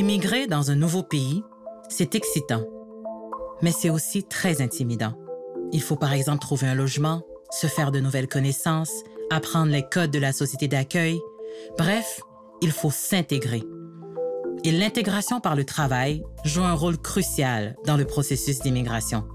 Immigrer 0.00 0.46
dans 0.46 0.70
un 0.70 0.76
nouveau 0.76 1.02
pays, 1.02 1.44
c'est 1.90 2.14
excitant, 2.14 2.62
mais 3.60 3.70
c'est 3.70 3.90
aussi 3.90 4.24
très 4.24 4.62
intimidant. 4.62 5.12
Il 5.74 5.82
faut 5.82 5.96
par 5.96 6.14
exemple 6.14 6.38
trouver 6.38 6.68
un 6.68 6.74
logement, 6.74 7.20
se 7.50 7.66
faire 7.66 7.92
de 7.92 8.00
nouvelles 8.00 8.26
connaissances, 8.26 9.02
apprendre 9.30 9.70
les 9.70 9.86
codes 9.86 10.10
de 10.10 10.18
la 10.18 10.32
société 10.32 10.68
d'accueil. 10.68 11.20
Bref, 11.76 12.22
il 12.62 12.72
faut 12.72 12.90
s'intégrer. 12.90 13.62
Et 14.64 14.72
l'intégration 14.72 15.38
par 15.38 15.54
le 15.54 15.64
travail 15.64 16.22
joue 16.46 16.62
un 16.62 16.72
rôle 16.72 16.96
crucial 16.96 17.76
dans 17.84 17.98
le 17.98 18.06
processus 18.06 18.60
d'immigration. 18.60 19.28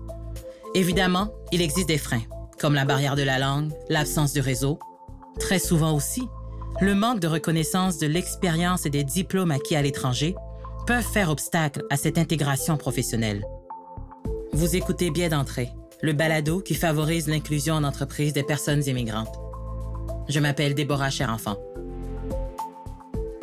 Évidemment, 0.73 1.32
il 1.52 1.61
existe 1.61 1.89
des 1.89 2.00
freins, 2.00 2.23
comme 2.59 2.73
la 2.73 2.86
barrière 2.86 3.16
de 3.16 3.21
la 3.21 3.38
langue, 3.38 3.71
l'absence 3.88 4.34
de 4.34 4.41
réseau. 4.41 4.79
Très 5.39 5.59
souvent 5.59 5.93
aussi, 5.93 6.23
le 6.82 6.95
manque 6.95 7.20
de 7.20 7.27
reconnaissance 7.27 8.00
de 8.00 8.07
l'expérience 8.07 8.88
et 8.88 8.89
des 8.89 9.04
diplômes 9.04 9.52
acquis 9.52 9.75
à 9.75 9.84
l'étranger 9.84 10.36
peuvent 10.86 11.04
faire 11.04 11.30
obstacle 11.30 11.84
à 11.89 11.98
cette 11.98 12.18
intégration 12.18 12.78
professionnelle. 12.78 13.44
Vous 14.54 14.75
écoutez 14.75 15.10
bien 15.10 15.30
d'entrée, 15.30 15.70
le 16.02 16.14
balado 16.14 16.61
qui 16.61 16.75
favorise 16.75 17.28
l'inclusion 17.28 17.75
en 17.75 17.84
entreprise 17.84 18.34
des 18.34 18.44
personnes 18.44 18.84
immigrantes. 18.86 19.36
Je 20.30 20.39
m'appelle 20.39 20.75
Déborah 20.75 21.10
Cherenfant. 21.10 21.58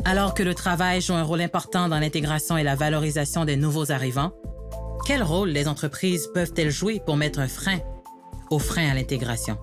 Alors 0.05 0.33
que 0.33 0.43
le 0.43 0.53
travail 0.53 1.01
joue 1.01 1.13
un 1.13 1.23
rôle 1.23 1.41
important 1.41 1.87
dans 1.89 1.99
l'intégration 1.99 2.57
et 2.57 2.63
la 2.63 2.75
valorisation 2.75 3.45
des 3.45 3.55
nouveaux 3.55 3.91
arrivants, 3.91 4.31
quel 5.05 5.23
rôle 5.23 5.49
les 5.49 5.67
entreprises 5.67 6.29
peuvent-elles 6.33 6.71
jouer 6.71 7.01
pour 7.05 7.17
mettre 7.17 7.39
un 7.39 7.47
frein 7.47 7.79
au 8.49 8.59
frein 8.59 8.89
à 8.89 8.93
l'intégration? 8.93 9.57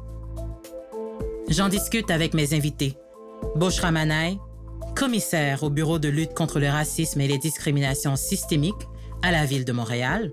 J'en 1.48 1.69
discute 1.69 2.11
avec 2.11 2.34
mes 2.34 2.55
invités. 2.55 2.97
Boshra 3.56 3.91
Manaï, 3.91 4.39
commissaire 4.94 5.62
au 5.62 5.70
Bureau 5.70 5.98
de 5.98 6.08
lutte 6.08 6.34
contre 6.34 6.60
le 6.60 6.68
racisme 6.68 7.20
et 7.20 7.28
les 7.28 7.38
discriminations 7.38 8.16
systémiques 8.16 8.86
à 9.22 9.30
la 9.30 9.44
Ville 9.44 9.64
de 9.64 9.72
Montréal. 9.72 10.32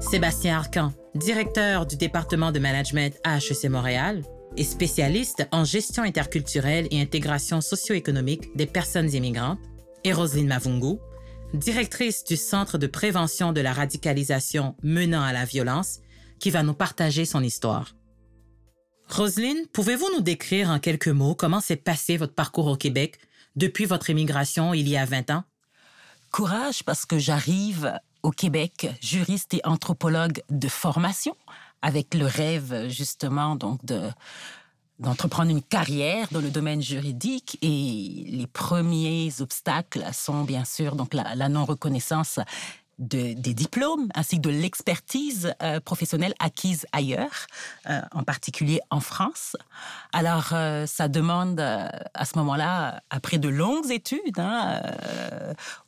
Sébastien 0.00 0.56
Arcan, 0.56 0.92
directeur 1.14 1.86
du 1.86 1.96
département 1.96 2.52
de 2.52 2.58
management 2.58 3.14
à 3.24 3.38
HEC 3.38 3.70
Montréal 3.70 4.22
et 4.56 4.64
spécialiste 4.64 5.46
en 5.52 5.64
gestion 5.64 6.02
interculturelle 6.02 6.86
et 6.90 7.00
intégration 7.00 7.60
socio-économique 7.60 8.56
des 8.56 8.66
personnes 8.66 9.12
immigrantes, 9.12 9.58
et 10.04 10.12
Roselyne 10.12 10.48
Mavungu, 10.48 10.98
directrice 11.54 12.24
du 12.24 12.36
Centre 12.36 12.78
de 12.78 12.86
prévention 12.86 13.52
de 13.52 13.60
la 13.60 13.72
radicalisation 13.72 14.76
menant 14.82 15.22
à 15.22 15.32
la 15.32 15.44
violence, 15.44 16.00
qui 16.38 16.50
va 16.50 16.62
nous 16.62 16.74
partager 16.74 17.24
son 17.24 17.42
histoire. 17.42 17.94
Roselyne, 19.08 19.66
pouvez-vous 19.72 20.08
nous 20.14 20.20
décrire 20.20 20.70
en 20.70 20.78
quelques 20.78 21.08
mots 21.08 21.34
comment 21.34 21.60
s'est 21.60 21.76
passé 21.76 22.16
votre 22.16 22.34
parcours 22.34 22.66
au 22.66 22.76
Québec 22.76 23.18
depuis 23.56 23.84
votre 23.84 24.10
émigration 24.10 24.74
il 24.74 24.88
y 24.88 24.96
a 24.96 25.04
20 25.04 25.30
ans? 25.30 25.44
Courage 26.30 26.82
parce 26.82 27.06
que 27.06 27.18
j'arrive 27.18 27.92
au 28.22 28.30
Québec 28.30 28.88
juriste 29.00 29.54
et 29.54 29.60
anthropologue 29.64 30.42
de 30.50 30.68
formation 30.68 31.36
avec 31.82 32.14
le 32.14 32.26
rêve 32.26 32.88
justement 32.88 33.56
donc 33.56 33.84
de 33.84 34.00
d'entreprendre 35.00 35.50
une 35.50 35.62
carrière 35.62 36.28
dans 36.30 36.40
le 36.40 36.50
domaine 36.50 36.80
juridique 36.80 37.58
et 37.62 38.26
les 38.28 38.46
premiers 38.46 39.28
obstacles 39.40 40.04
sont 40.12 40.44
bien 40.44 40.64
sûr 40.64 40.94
donc 40.94 41.14
la, 41.14 41.48
non 41.48 41.64
reconnaissance 41.64 42.38
de, 42.98 43.34
des 43.34 43.54
diplômes 43.54 44.08
ainsi 44.14 44.36
que 44.36 44.42
de 44.42 44.50
l'expertise 44.50 45.54
euh, 45.62 45.80
professionnelle 45.80 46.34
acquise 46.38 46.86
ailleurs, 46.92 47.46
euh, 47.88 48.00
en 48.12 48.22
particulier 48.22 48.80
en 48.90 49.00
France. 49.00 49.56
Alors, 50.12 50.50
euh, 50.52 50.86
ça 50.86 51.08
demande 51.08 51.60
à 51.60 52.24
ce 52.24 52.38
moment-là, 52.38 53.02
après 53.10 53.38
de 53.38 53.48
longues 53.48 53.90
études, 53.90 54.38
hein, 54.38 54.80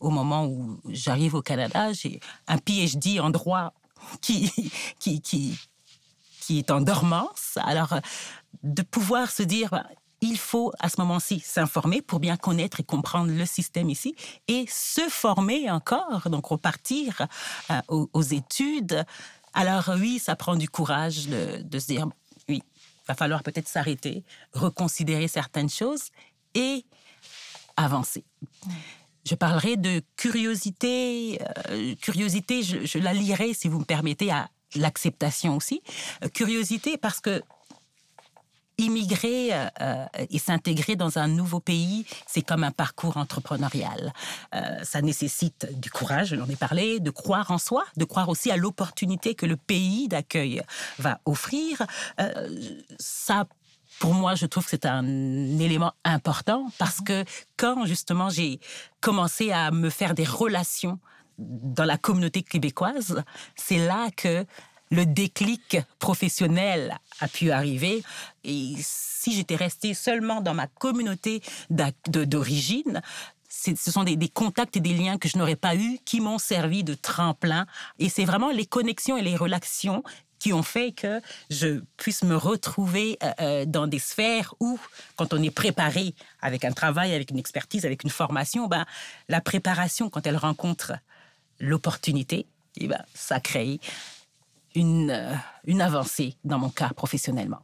au 0.01 0.11
moment 0.11 0.47
où 0.47 0.81
j'arrive 0.89 1.35
au 1.35 1.43
Canada, 1.43 1.93
j'ai 1.93 2.21
un 2.48 2.59
PhD 2.59 3.20
en 3.20 3.31
droit 3.31 3.73
qui, 4.20 4.53
qui, 4.98 5.20
qui, 5.20 5.59
qui 6.41 6.59
est 6.59 6.70
en 6.70 6.81
dormance. 6.81 7.59
Alors, 7.63 7.95
de 8.63 8.83
pouvoir 8.83 9.30
se 9.30 9.42
dire, 9.42 9.70
ben, 9.70 9.85
il 10.21 10.39
faut 10.39 10.73
à 10.79 10.89
ce 10.89 11.01
moment-ci 11.01 11.41
s'informer 11.41 12.03
pour 12.03 12.21
bien 12.21 12.37
connaître 12.37 12.81
et 12.81 12.85
comprendre 12.85 13.33
le 13.33 13.47
système 13.47 13.91
ici 13.91 14.15
et 14.49 14.65
se 14.69 15.03
former 15.09 15.71
encore, 15.71 16.29
donc 16.31 16.47
repartir 16.47 17.27
euh, 17.71 17.81
aux, 17.89 18.23
études. 18.23 19.05
Alors 19.55 19.91
oui, 19.99 20.19
ça 20.19 20.37
prend 20.37 20.57
du 20.57 20.69
courage 20.69 21.29
de, 21.29 21.79
se 21.79 21.87
dire, 21.87 22.09
oui, 22.49 22.63
va 23.07 23.15
falloir 23.15 23.43
peut-être 23.43 23.69
s'arrêter, 23.69 24.25
reconsidérer 24.53 25.29
certaines 25.29 25.71
choses 25.71 26.11
et 26.55 26.85
avancer. 27.77 28.25
Je 29.25 29.35
parlerai 29.35 29.77
de 29.77 30.03
curiosité. 30.17 31.41
Euh, 31.71 31.95
curiosité, 31.97 32.63
je, 32.63 32.87
je, 32.87 32.98
la 32.98 33.13
lirai, 33.13 33.55
si 33.55 33.69
vous 33.69 33.81
me 33.81 33.85
permettez, 33.85 34.31
à 34.31 34.48
l'acceptation 34.75 35.57
aussi. 35.57 35.83
Euh, 36.25 36.29
curiosité 36.29 36.97
parce 36.97 37.21
que 37.21 37.43
immigrer 38.79 39.51
euh, 39.53 40.07
et 40.31 40.39
s'intégrer 40.39 40.97
dans 40.97 41.19
un 41.19 41.29
nouveau 41.29 41.61
pays, 41.61 42.05
c'est 42.27 42.42
comme 42.42 42.64
un 42.64 42.70
parcours 42.70 43.17
entrepreneurial. 43.17 44.13
Euh, 44.55 44.83
ça 44.83 45.01
nécessite 45.01 45.67
du 45.81 45.91
courage, 45.91 46.35
j'en 46.37 46.48
ai 46.48 46.57
parlé, 46.57 47.01
de 47.01 47.11
croire 47.11 47.51
en 47.51 47.59
soi, 47.59 47.85
de 47.97 48.05
croire 48.05 48.29
aussi 48.29 48.51
à 48.51 48.57
l'opportunité 48.57 49.35
que 49.35 49.47
le 49.47 49.57
pays 49.57 50.09
d'accueil 50.09 50.63
va 50.98 51.20
offrir. 51.25 51.83
Euh, 52.20 52.48
ça 52.98 53.47
pour 53.98 54.13
moi, 54.13 54.35
je 54.35 54.45
trouve 54.45 54.65
que 54.65 54.70
c'est 54.70 54.85
un 54.85 55.07
élément 55.59 55.95
important 56.05 56.69
parce 56.79 57.01
que 57.01 57.25
quand 57.57 57.86
justement 57.86 58.29
j'ai 58.29 58.61
commencé 59.01 59.53
à 59.53 59.70
me 59.70 59.89
faire 59.89 60.13
des 60.13 60.25
relations 60.25 60.98
dans 61.39 61.85
la 61.85 61.97
communauté 61.97 62.42
québécoise, 62.42 63.23
c'est 63.55 63.79
là 63.79 64.11
que 64.15 64.45
le 64.91 65.07
déclic 65.07 65.79
professionnel 65.98 66.97
a 67.20 67.29
pu 67.29 67.51
arriver. 67.51 68.02
Et 68.45 68.74
si 68.79 69.35
j'étais 69.35 69.57
restée 69.57 69.95
seulement 69.95 70.41
dans 70.41 70.55
ma 70.55 70.67
communauté 70.67 71.42
d'origine, 71.70 73.02
ce 73.48 73.91
sont 73.91 74.05
des, 74.05 74.29
contacts 74.29 74.77
et 74.77 74.80
des 74.80 74.95
liens 74.95 75.19
que 75.19 75.29
je 75.29 75.39
n'aurais 75.39 75.57
pas 75.57 75.74
eus 75.77 75.98
qui 76.05 76.20
m'ont 76.20 76.39
servi 76.39 76.85
de 76.85 76.95
tremplin. 76.95 77.67
Et 77.98 78.08
c'est 78.08 78.24
vraiment 78.24 78.51
les 78.51 78.67
connexions 78.67 79.17
et 79.17 79.23
les 79.23 79.36
relations 79.36 80.02
qui 80.39 80.52
ont 80.52 80.63
fait 80.63 80.92
que 80.92 81.20
je 81.48 81.80
puisse 81.97 82.23
me 82.23 82.36
retrouver 82.36 83.18
euh, 83.41 83.64
dans 83.64 83.86
des 83.86 83.98
sphères 83.98 84.55
où, 84.61 84.79
quand 85.17 85.33
on 85.33 85.42
est 85.42 85.51
préparé 85.51 86.14
avec 86.41 86.64
un 86.64 86.73
travail, 86.73 87.14
avec 87.14 87.30
une 87.30 87.39
expertise, 87.39 87.86
avec 87.86 88.05
une 88.05 88.11
formation, 88.11 88.67
ben, 88.67 88.85
la 89.29 89.41
préparation, 89.41 90.11
quand 90.11 90.27
elle 90.27 90.36
rencontre 90.36 90.92
l'opportunité, 91.58 92.47
eh 92.77 92.86
ben, 92.86 93.03
ça 93.14 93.41
crée 93.41 93.80
une, 94.77 95.11
euh, 95.11 95.35
une 95.64 95.81
avancée 95.81 96.37
dans 96.45 96.59
mon 96.59 96.70
cas 96.70 96.91
professionnellement. 96.91 97.63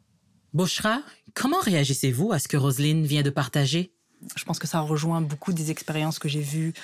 Bouchra, 0.53 1.00
comment 1.34 1.61
réagissez-vous 1.61 2.33
à 2.33 2.41
ce 2.41 2.49
que 2.49 2.56
Roselyne 2.56 3.06
vient 3.06 3.23
de 3.23 3.31
partager? 3.31 3.93
Je 4.37 4.45
pense 4.45 4.59
que 4.59 4.67
ça 4.67 4.81
rejoint 4.81 5.21
beaucoup 5.21 5.53
des 5.53 5.71
expériences 5.71 6.19
que 6.19 6.28
j'ai 6.28 6.43
vues 6.43 6.75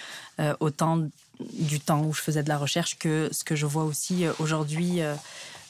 euh, 0.40 0.54
au 0.60 0.70
temps 0.70 1.08
du 1.40 1.80
temps 1.80 2.02
où 2.02 2.12
je 2.12 2.20
faisais 2.20 2.42
de 2.42 2.48
la 2.48 2.58
recherche 2.58 2.98
que 2.98 3.28
ce 3.32 3.44
que 3.44 3.56
je 3.56 3.66
vois 3.66 3.84
aussi 3.84 4.24
euh, 4.24 4.32
aujourd'hui 4.38 5.00
euh, 5.00 5.14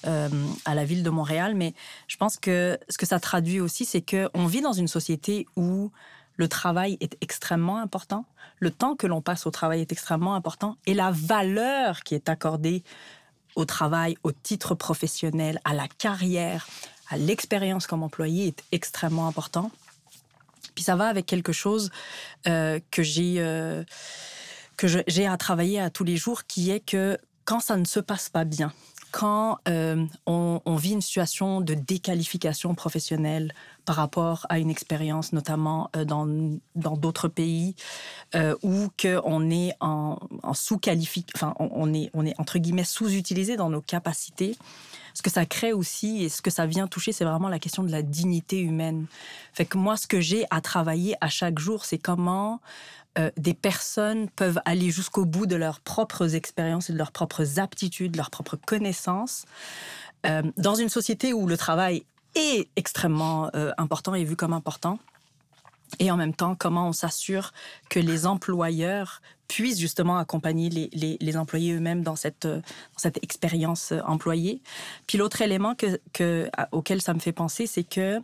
euh, 0.06 0.28
à 0.64 0.74
la 0.74 0.84
ville 0.84 1.02
de 1.02 1.10
Montréal. 1.10 1.54
Mais 1.54 1.74
je 2.06 2.16
pense 2.16 2.36
que 2.36 2.78
ce 2.88 2.98
que 2.98 3.06
ça 3.06 3.20
traduit 3.20 3.60
aussi, 3.60 3.84
c'est 3.84 4.02
qu'on 4.02 4.46
vit 4.46 4.60
dans 4.60 4.72
une 4.72 4.88
société 4.88 5.46
où 5.56 5.90
le 6.36 6.48
travail 6.48 6.96
est 7.00 7.16
extrêmement 7.20 7.78
important, 7.78 8.24
le 8.60 8.70
temps 8.70 8.94
que 8.94 9.06
l'on 9.08 9.20
passe 9.20 9.46
au 9.46 9.50
travail 9.50 9.80
est 9.80 9.90
extrêmement 9.90 10.36
important 10.36 10.76
et 10.86 10.94
la 10.94 11.10
valeur 11.10 12.02
qui 12.04 12.14
est 12.14 12.28
accordée 12.28 12.84
au 13.58 13.64
travail, 13.64 14.16
au 14.22 14.30
titre 14.30 14.76
professionnel, 14.76 15.60
à 15.64 15.74
la 15.74 15.88
carrière, 15.88 16.68
à 17.08 17.16
l'expérience 17.16 17.88
comme 17.88 18.04
employé 18.04 18.46
est 18.46 18.62
extrêmement 18.70 19.26
important. 19.26 19.72
Puis 20.76 20.84
ça 20.84 20.94
va 20.94 21.08
avec 21.08 21.26
quelque 21.26 21.52
chose 21.52 21.90
euh, 22.46 22.78
que 22.92 23.02
j'ai 23.02 23.36
euh, 23.38 23.82
que 24.76 24.86
j'ai 24.86 25.26
à 25.26 25.36
travailler 25.36 25.80
à 25.80 25.90
tous 25.90 26.04
les 26.04 26.16
jours, 26.16 26.44
qui 26.44 26.70
est 26.70 26.78
que 26.78 27.18
quand 27.44 27.58
ça 27.58 27.76
ne 27.76 27.84
se 27.84 27.98
passe 27.98 28.28
pas 28.28 28.44
bien, 28.44 28.72
quand 29.10 29.58
euh, 29.68 30.04
on, 30.26 30.76
vit 30.76 30.92
une 30.92 31.00
situation 31.00 31.60
de 31.60 31.74
déqualification 31.74 32.74
professionnelle 32.74 33.52
par 33.84 33.96
rapport 33.96 34.46
à 34.48 34.58
une 34.58 34.70
expérience, 34.70 35.32
notamment 35.32 35.90
euh, 35.96 36.04
dans 36.04 36.96
d'autres 36.96 37.28
pays, 37.28 37.74
euh, 38.34 38.54
ou 38.62 38.88
qu'on 39.00 39.50
est 39.50 39.74
en, 39.80 40.18
en 40.42 40.54
sous-qualification, 40.54 41.32
enfin 41.34 41.54
on, 41.58 41.94
est 41.94 42.10
entre 42.38 42.58
guillemets 42.58 42.84
sous-utilisé 42.84 43.56
dans 43.56 43.70
nos 43.70 43.80
capacités. 43.80 44.56
Ce 45.14 45.22
que 45.22 45.30
ça 45.30 45.46
crée 45.46 45.72
aussi 45.72 46.22
et 46.22 46.28
ce 46.28 46.42
que 46.42 46.50
ça 46.50 46.66
vient 46.66 46.86
toucher, 46.86 47.12
c'est 47.12 47.24
vraiment 47.24 47.48
la 47.48 47.58
question 47.58 47.82
de 47.82 47.90
la 47.90 48.02
dignité 48.02 48.60
humaine. 48.60 49.06
Fait 49.52 49.74
moi, 49.74 49.96
ce 49.96 50.06
que 50.06 50.20
j'ai 50.20 50.44
à 50.50 50.60
travailler 50.60 51.16
à 51.20 51.28
chaque 51.28 51.58
jour, 51.58 51.84
c'est 51.84 51.98
comment 51.98 52.60
euh, 53.18 53.30
des 53.36 53.54
personnes 53.54 54.28
peuvent 54.28 54.60
aller 54.64 54.90
jusqu'au 54.90 55.24
bout 55.24 55.46
de 55.46 55.56
leurs 55.56 55.80
propres 55.80 56.34
expériences 56.34 56.90
et 56.90 56.92
de 56.92 56.98
leurs 56.98 57.12
propres 57.12 57.58
aptitudes, 57.58 58.12
de 58.12 58.16
leurs 58.16 58.30
propres 58.30 58.56
connaissances, 58.56 59.44
euh, 60.26 60.42
dans 60.56 60.74
une 60.74 60.88
société 60.88 61.32
où 61.32 61.46
le 61.46 61.56
travail 61.56 62.04
est 62.34 62.68
extrêmement 62.76 63.50
euh, 63.54 63.72
important 63.78 64.14
et 64.14 64.24
vu 64.24 64.36
comme 64.36 64.52
important. 64.52 64.98
et 65.98 66.10
en 66.10 66.16
même 66.16 66.34
temps, 66.34 66.54
comment 66.54 66.88
on 66.88 66.92
s'assure 66.92 67.52
que 67.88 67.98
les 67.98 68.26
employeurs 68.26 69.22
puissent 69.48 69.80
justement 69.80 70.18
accompagner 70.18 70.68
les, 70.68 71.36
employés 71.38 71.72
eux-mêmes 71.72 72.02
dans 72.02 72.14
cette, 72.14 72.46
expérience 73.22 73.94
employée. 74.04 74.60
Puis 75.06 75.16
l'autre 75.16 75.40
élément 75.40 75.74
que, 75.74 75.98
que, 76.12 76.50
auquel 76.70 77.00
ça 77.00 77.14
me 77.14 77.18
fait 77.18 77.32
penser, 77.32 77.66
c'est 77.66 77.84
que 77.84 78.20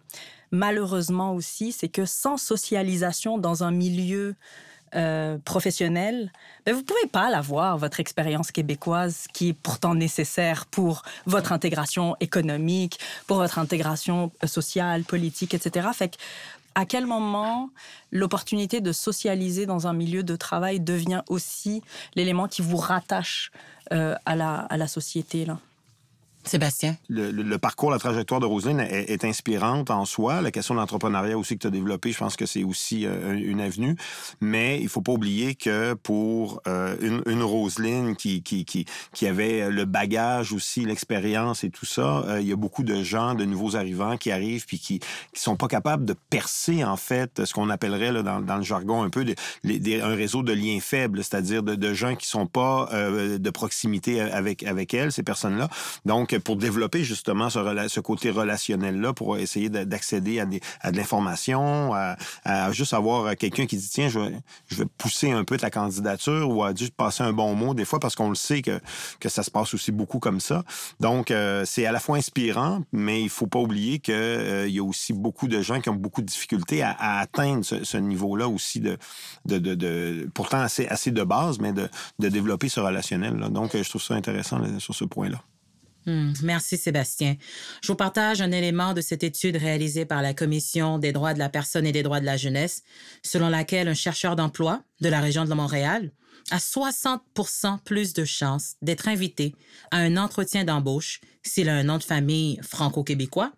malheureusement 0.50 1.34
aussi, 1.34 1.72
c'est 1.72 1.88
que 1.88 2.04
sans 2.04 2.36
socialisation 2.36 3.38
dans 3.38 3.64
un 3.64 3.70
milieu 3.70 4.34
euh, 4.96 5.38
professionnel, 5.44 6.30
ben 6.66 6.74
vous 6.74 6.82
pouvez 6.82 7.06
pas 7.10 7.30
l'avoir, 7.30 7.78
votre 7.78 8.00
expérience 8.00 8.52
québécoise, 8.52 9.26
qui 9.32 9.50
est 9.50 9.52
pourtant 9.52 9.94
nécessaire 9.94 10.66
pour 10.66 11.02
votre 11.26 11.52
intégration 11.52 12.16
économique, 12.20 12.98
pour 13.26 13.38
votre 13.38 13.58
intégration 13.58 14.32
sociale, 14.44 15.04
politique, 15.04 15.54
etc. 15.54 15.88
Fait 15.94 16.16
à 16.74 16.84
quel 16.86 17.06
moment 17.06 17.70
l'opportunité 18.10 18.80
de 18.80 18.92
socialiser 18.92 19.66
dans 19.66 19.86
un 19.86 19.92
milieu 19.92 20.22
de 20.22 20.36
travail 20.36 20.80
devient 20.80 21.22
aussi 21.28 21.82
l'élément 22.16 22.48
qui 22.48 22.62
vous 22.62 22.76
rattache 22.76 23.52
euh, 23.92 24.14
à, 24.26 24.34
la, 24.36 24.60
à 24.60 24.76
la 24.76 24.88
société 24.88 25.44
là? 25.44 25.58
Sébastien. 26.46 26.96
Le, 27.08 27.56
parcours, 27.56 27.90
la 27.90 27.98
trajectoire 27.98 28.40
de 28.40 28.46
Roselyne 28.46 28.80
est, 28.80 29.24
inspirante 29.24 29.90
en 29.90 30.04
soi. 30.04 30.42
La 30.42 30.50
question 30.50 30.74
de 30.74 30.80
l'entrepreneuriat 30.80 31.38
aussi 31.38 31.54
que 31.54 31.62
tu 31.62 31.66
as 31.66 31.70
développé, 31.70 32.12
je 32.12 32.18
pense 32.18 32.36
que 32.36 32.44
c'est 32.44 32.64
aussi 32.64 33.06
euh, 33.06 33.32
une 33.32 33.60
avenue. 33.60 33.96
Mais 34.40 34.78
il 34.80 34.88
faut 34.88 35.00
pas 35.00 35.12
oublier 35.12 35.54
que 35.54 35.94
pour 35.94 36.60
euh, 36.68 36.96
une, 37.26 37.42
Roselyne 37.42 38.14
qui, 38.16 38.86
avait 39.26 39.70
le 39.70 39.84
bagage 39.86 40.52
aussi, 40.52 40.84
l'expérience 40.84 41.64
et 41.64 41.70
tout 41.70 41.86
ça, 41.86 42.24
euh, 42.26 42.40
il 42.40 42.46
y 42.46 42.52
a 42.52 42.56
beaucoup 42.56 42.82
de 42.82 43.02
gens, 43.02 43.34
de 43.34 43.44
nouveaux 43.44 43.76
arrivants 43.76 44.16
qui 44.16 44.30
arrivent 44.30 44.66
puis 44.66 44.78
qui 44.78 45.00
qui 45.32 45.40
sont 45.40 45.56
pas 45.56 45.66
capables 45.66 46.04
de 46.04 46.14
percer, 46.30 46.84
en 46.84 46.96
fait, 46.96 47.44
ce 47.44 47.52
qu'on 47.54 47.70
appellerait 47.70 48.22
dans, 48.22 48.56
le 48.56 48.62
jargon 48.62 49.02
un 49.02 49.10
peu 49.10 49.24
un 49.64 50.14
réseau 50.14 50.42
de 50.42 50.52
liens 50.52 50.78
faibles, 50.80 51.24
c'est-à-dire 51.24 51.62
de, 51.62 51.74
de, 51.74 51.94
gens 51.94 52.14
qui 52.14 52.26
sont 52.26 52.46
pas 52.46 52.88
de 52.92 53.50
proximité 53.50 54.20
avec, 54.20 54.62
avec 54.62 54.94
elles, 54.94 55.10
ces 55.10 55.22
personnes-là. 55.22 55.68
Donc, 56.04 56.33
pour 56.38 56.56
développer 56.56 57.04
justement 57.04 57.50
ce, 57.50 58.00
côté 58.00 58.30
relationnel-là, 58.30 59.12
pour 59.12 59.36
essayer 59.38 59.68
d'accéder 59.68 60.40
à, 60.40 60.46
de 60.46 60.96
l'information, 60.96 61.92
à, 61.94 62.72
juste 62.72 62.94
avoir 62.94 63.36
quelqu'un 63.36 63.66
qui 63.66 63.76
dit 63.76 63.88
tiens, 63.88 64.08
je 64.08 64.18
vais, 64.18 64.84
pousser 64.98 65.30
un 65.30 65.44
peu 65.44 65.56
ta 65.56 65.70
candidature 65.70 66.48
ou 66.50 66.62
à 66.64 66.74
juste 66.74 66.94
passer 66.94 67.22
un 67.22 67.32
bon 67.32 67.54
mot 67.54 67.74
des 67.74 67.84
fois 67.84 68.00
parce 68.00 68.14
qu'on 68.14 68.28
le 68.28 68.34
sait 68.34 68.62
que, 68.62 68.80
ça 69.28 69.42
se 69.42 69.50
passe 69.50 69.74
aussi 69.74 69.90
beaucoup 69.90 70.18
comme 70.18 70.40
ça. 70.40 70.64
Donc, 71.00 71.30
euh, 71.30 71.64
c'est 71.64 71.86
à 71.86 71.92
la 71.92 71.98
fois 71.98 72.16
inspirant, 72.18 72.82
mais 72.92 73.22
il 73.22 73.28
faut 73.28 73.46
pas 73.46 73.58
oublier 73.58 73.98
qu'il 73.98 74.14
euh, 74.14 74.68
y 74.68 74.78
a 74.78 74.84
aussi 74.84 75.12
beaucoup 75.12 75.48
de 75.48 75.60
gens 75.60 75.80
qui 75.80 75.88
ont 75.88 75.94
beaucoup 75.94 76.20
de 76.20 76.26
difficultés 76.26 76.82
à, 76.82 76.94
atteindre 77.18 77.64
ce, 77.64 77.96
niveau-là 77.96 78.48
aussi 78.48 78.80
de, 78.80 78.98
de, 79.46 79.58
de, 79.58 80.28
pourtant 80.34 80.60
assez, 80.60 81.10
de 81.10 81.24
base, 81.24 81.58
mais 81.58 81.72
de, 81.72 81.88
de 82.18 82.28
développer 82.28 82.68
ce 82.68 82.80
relationnel. 82.80 83.34
-là. 83.34 83.48
Donc, 83.50 83.76
je 83.76 83.88
trouve 83.88 84.02
ça 84.02 84.14
intéressant 84.14 84.60
sur 84.78 84.94
ce 84.94 85.04
point-là. 85.04 85.42
Hmm, 86.06 86.32
merci 86.42 86.76
Sébastien. 86.76 87.36
Je 87.82 87.88
vous 87.88 87.96
partage 87.96 88.42
un 88.42 88.52
élément 88.52 88.92
de 88.92 89.00
cette 89.00 89.24
étude 89.24 89.56
réalisée 89.56 90.04
par 90.04 90.20
la 90.20 90.34
Commission 90.34 90.98
des 90.98 91.12
droits 91.12 91.32
de 91.32 91.38
la 91.38 91.48
personne 91.48 91.86
et 91.86 91.92
des 91.92 92.02
droits 92.02 92.20
de 92.20 92.26
la 92.26 92.36
jeunesse, 92.36 92.82
selon 93.22 93.48
laquelle 93.48 93.88
un 93.88 93.94
chercheur 93.94 94.36
d'emploi 94.36 94.82
de 95.00 95.08
la 95.08 95.20
région 95.20 95.46
de 95.46 95.54
Montréal 95.54 96.12
a 96.50 96.58
60% 96.58 97.78
plus 97.84 98.12
de 98.12 98.24
chances 98.26 98.74
d'être 98.82 99.08
invité 99.08 99.54
à 99.90 99.98
un 99.98 100.18
entretien 100.18 100.64
d'embauche 100.64 101.20
s'il 101.42 101.70
a 101.70 101.74
un 101.74 101.84
nom 101.84 101.96
de 101.96 102.02
famille 102.02 102.58
franco-québécois 102.62 103.52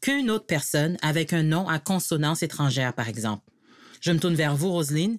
qu'une 0.00 0.30
autre 0.30 0.46
personne 0.46 0.96
avec 1.02 1.32
un 1.32 1.42
nom 1.42 1.68
à 1.68 1.78
consonance 1.78 2.42
étrangère, 2.42 2.94
par 2.94 3.08
exemple. 3.08 3.44
Je 4.00 4.12
me 4.12 4.18
tourne 4.18 4.34
vers 4.34 4.56
vous, 4.56 4.72
Roselyne. 4.72 5.18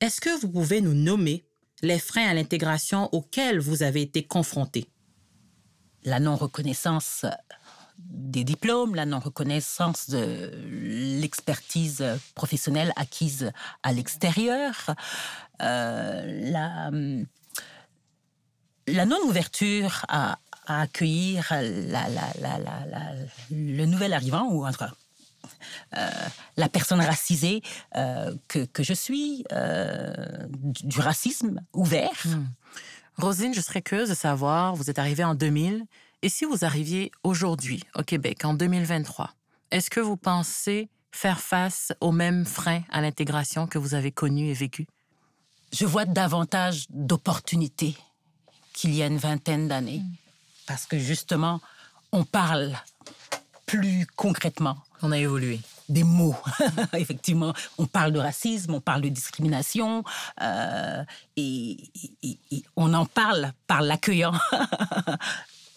Est-ce 0.00 0.20
que 0.20 0.38
vous 0.40 0.50
pouvez 0.50 0.80
nous 0.80 0.94
nommer 0.94 1.44
les 1.82 1.98
freins 1.98 2.28
à 2.28 2.34
l'intégration 2.34 3.08
auxquels 3.14 3.60
vous 3.60 3.82
avez 3.82 4.02
été 4.02 4.26
confrontés? 4.26 4.90
La 6.04 6.20
non-reconnaissance 6.20 7.24
des 7.98 8.44
diplômes, 8.44 8.94
la 8.94 9.06
non-reconnaissance 9.06 10.08
de 10.10 10.50
l'expertise 10.70 12.04
professionnelle 12.34 12.92
acquise 12.96 13.50
à 13.82 13.92
l'extérieur, 13.92 14.94
euh, 15.62 16.50
la, 18.86 19.04
non-ouverture 19.04 20.06
à, 20.08 20.38
accueillir 20.66 21.48
le 23.50 23.84
nouvel 23.86 24.12
arrivant 24.12 24.48
ou 24.50 24.66
euh, 24.66 24.70
la 26.56 26.68
personne 26.68 27.00
racisée 27.00 27.62
euh, 27.96 28.34
que, 28.48 28.66
que, 28.66 28.82
je 28.82 28.92
suis, 28.92 29.44
du, 30.84 31.00
racisme 31.00 31.62
ouvert. 31.72 32.26
Hmm. 32.26 32.46
Rosine, 33.18 33.52
je 33.52 33.60
serais 33.60 33.82
curieuse 33.82 34.08
de 34.08 34.14
savoir, 34.14 34.76
vous 34.76 34.90
êtes 34.90 35.00
arrivée 35.00 35.24
en 35.24 35.34
2000, 35.34 35.84
et 36.22 36.28
si 36.28 36.44
vous 36.44 36.64
arriviez 36.64 37.10
aujourd'hui 37.24 37.82
au 37.96 38.04
Québec, 38.04 38.44
en 38.44 38.54
2023, 38.54 39.34
est-ce 39.72 39.90
que 39.90 39.98
vous 39.98 40.16
pensez 40.16 40.88
faire 41.10 41.40
face 41.40 41.92
aux 42.00 42.12
mêmes 42.12 42.46
freins 42.46 42.82
à 42.90 43.00
l'intégration 43.00 43.66
que 43.66 43.76
vous 43.76 43.94
avez 43.94 44.12
connus 44.12 44.50
et 44.50 44.54
vécus? 44.54 44.86
Je 45.72 45.84
vois 45.84 46.04
davantage 46.04 46.86
d'opportunités 46.90 47.96
qu'il 48.72 48.94
y 48.94 49.02
a 49.02 49.06
une 49.06 49.18
vingtaine 49.18 49.66
d'années. 49.66 49.98
Mm. 49.98 50.14
Parce 50.68 50.86
que 50.86 50.98
justement, 50.98 51.60
on 52.12 52.24
parle 52.24 52.72
plus 53.66 54.06
concrètement. 54.14 54.78
On 55.02 55.10
a 55.10 55.18
évolué 55.18 55.60
des 55.88 56.04
mots. 56.04 56.36
Effectivement, 56.94 57.52
on 57.78 57.86
parle 57.86 58.12
de 58.12 58.18
racisme, 58.18 58.74
on 58.74 58.80
parle 58.80 59.02
de 59.02 59.08
discrimination, 59.08 60.04
euh, 60.42 61.04
et, 61.36 61.76
on 62.76 62.94
en 62.94 63.06
parle 63.06 63.52
par 63.66 63.82
l'accueillant. 63.82 64.34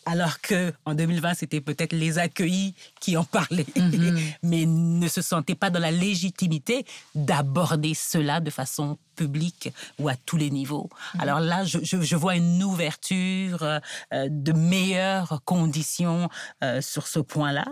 Alors 0.07 0.41
que 0.41 0.73
en 0.85 0.95
2020, 0.95 1.35
c'était 1.35 1.61
peut-être 1.61 1.93
les 1.93 2.17
accueillis 2.17 2.73
qui 2.99 3.17
en 3.17 3.23
parlaient, 3.23 3.67
mm-hmm. 3.75 4.19
mais 4.41 4.65
ne 4.65 5.07
se 5.07 5.21
sentaient 5.21 5.55
pas 5.55 5.69
dans 5.69 5.79
la 5.79 5.91
légitimité 5.91 6.85
d'aborder 7.13 7.93
cela 7.93 8.39
de 8.39 8.49
façon 8.49 8.97
publique 9.15 9.71
ou 9.99 10.09
à 10.09 10.15
tous 10.15 10.37
les 10.37 10.49
niveaux. 10.49 10.89
Mm-hmm. 10.89 11.21
Alors 11.21 11.39
là, 11.39 11.63
je, 11.65 12.15
vois 12.15 12.35
une 12.35 12.63
ouverture 12.63 13.61
euh, 13.61 13.79
de 14.11 14.53
meilleures 14.53 15.41
conditions 15.45 16.29
euh, 16.63 16.81
sur 16.81 17.05
ce 17.05 17.19
point-là. 17.19 17.65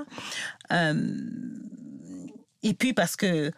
Et 2.63 2.73
puis 2.73 2.93
parce 2.93 3.15
que 3.15 3.51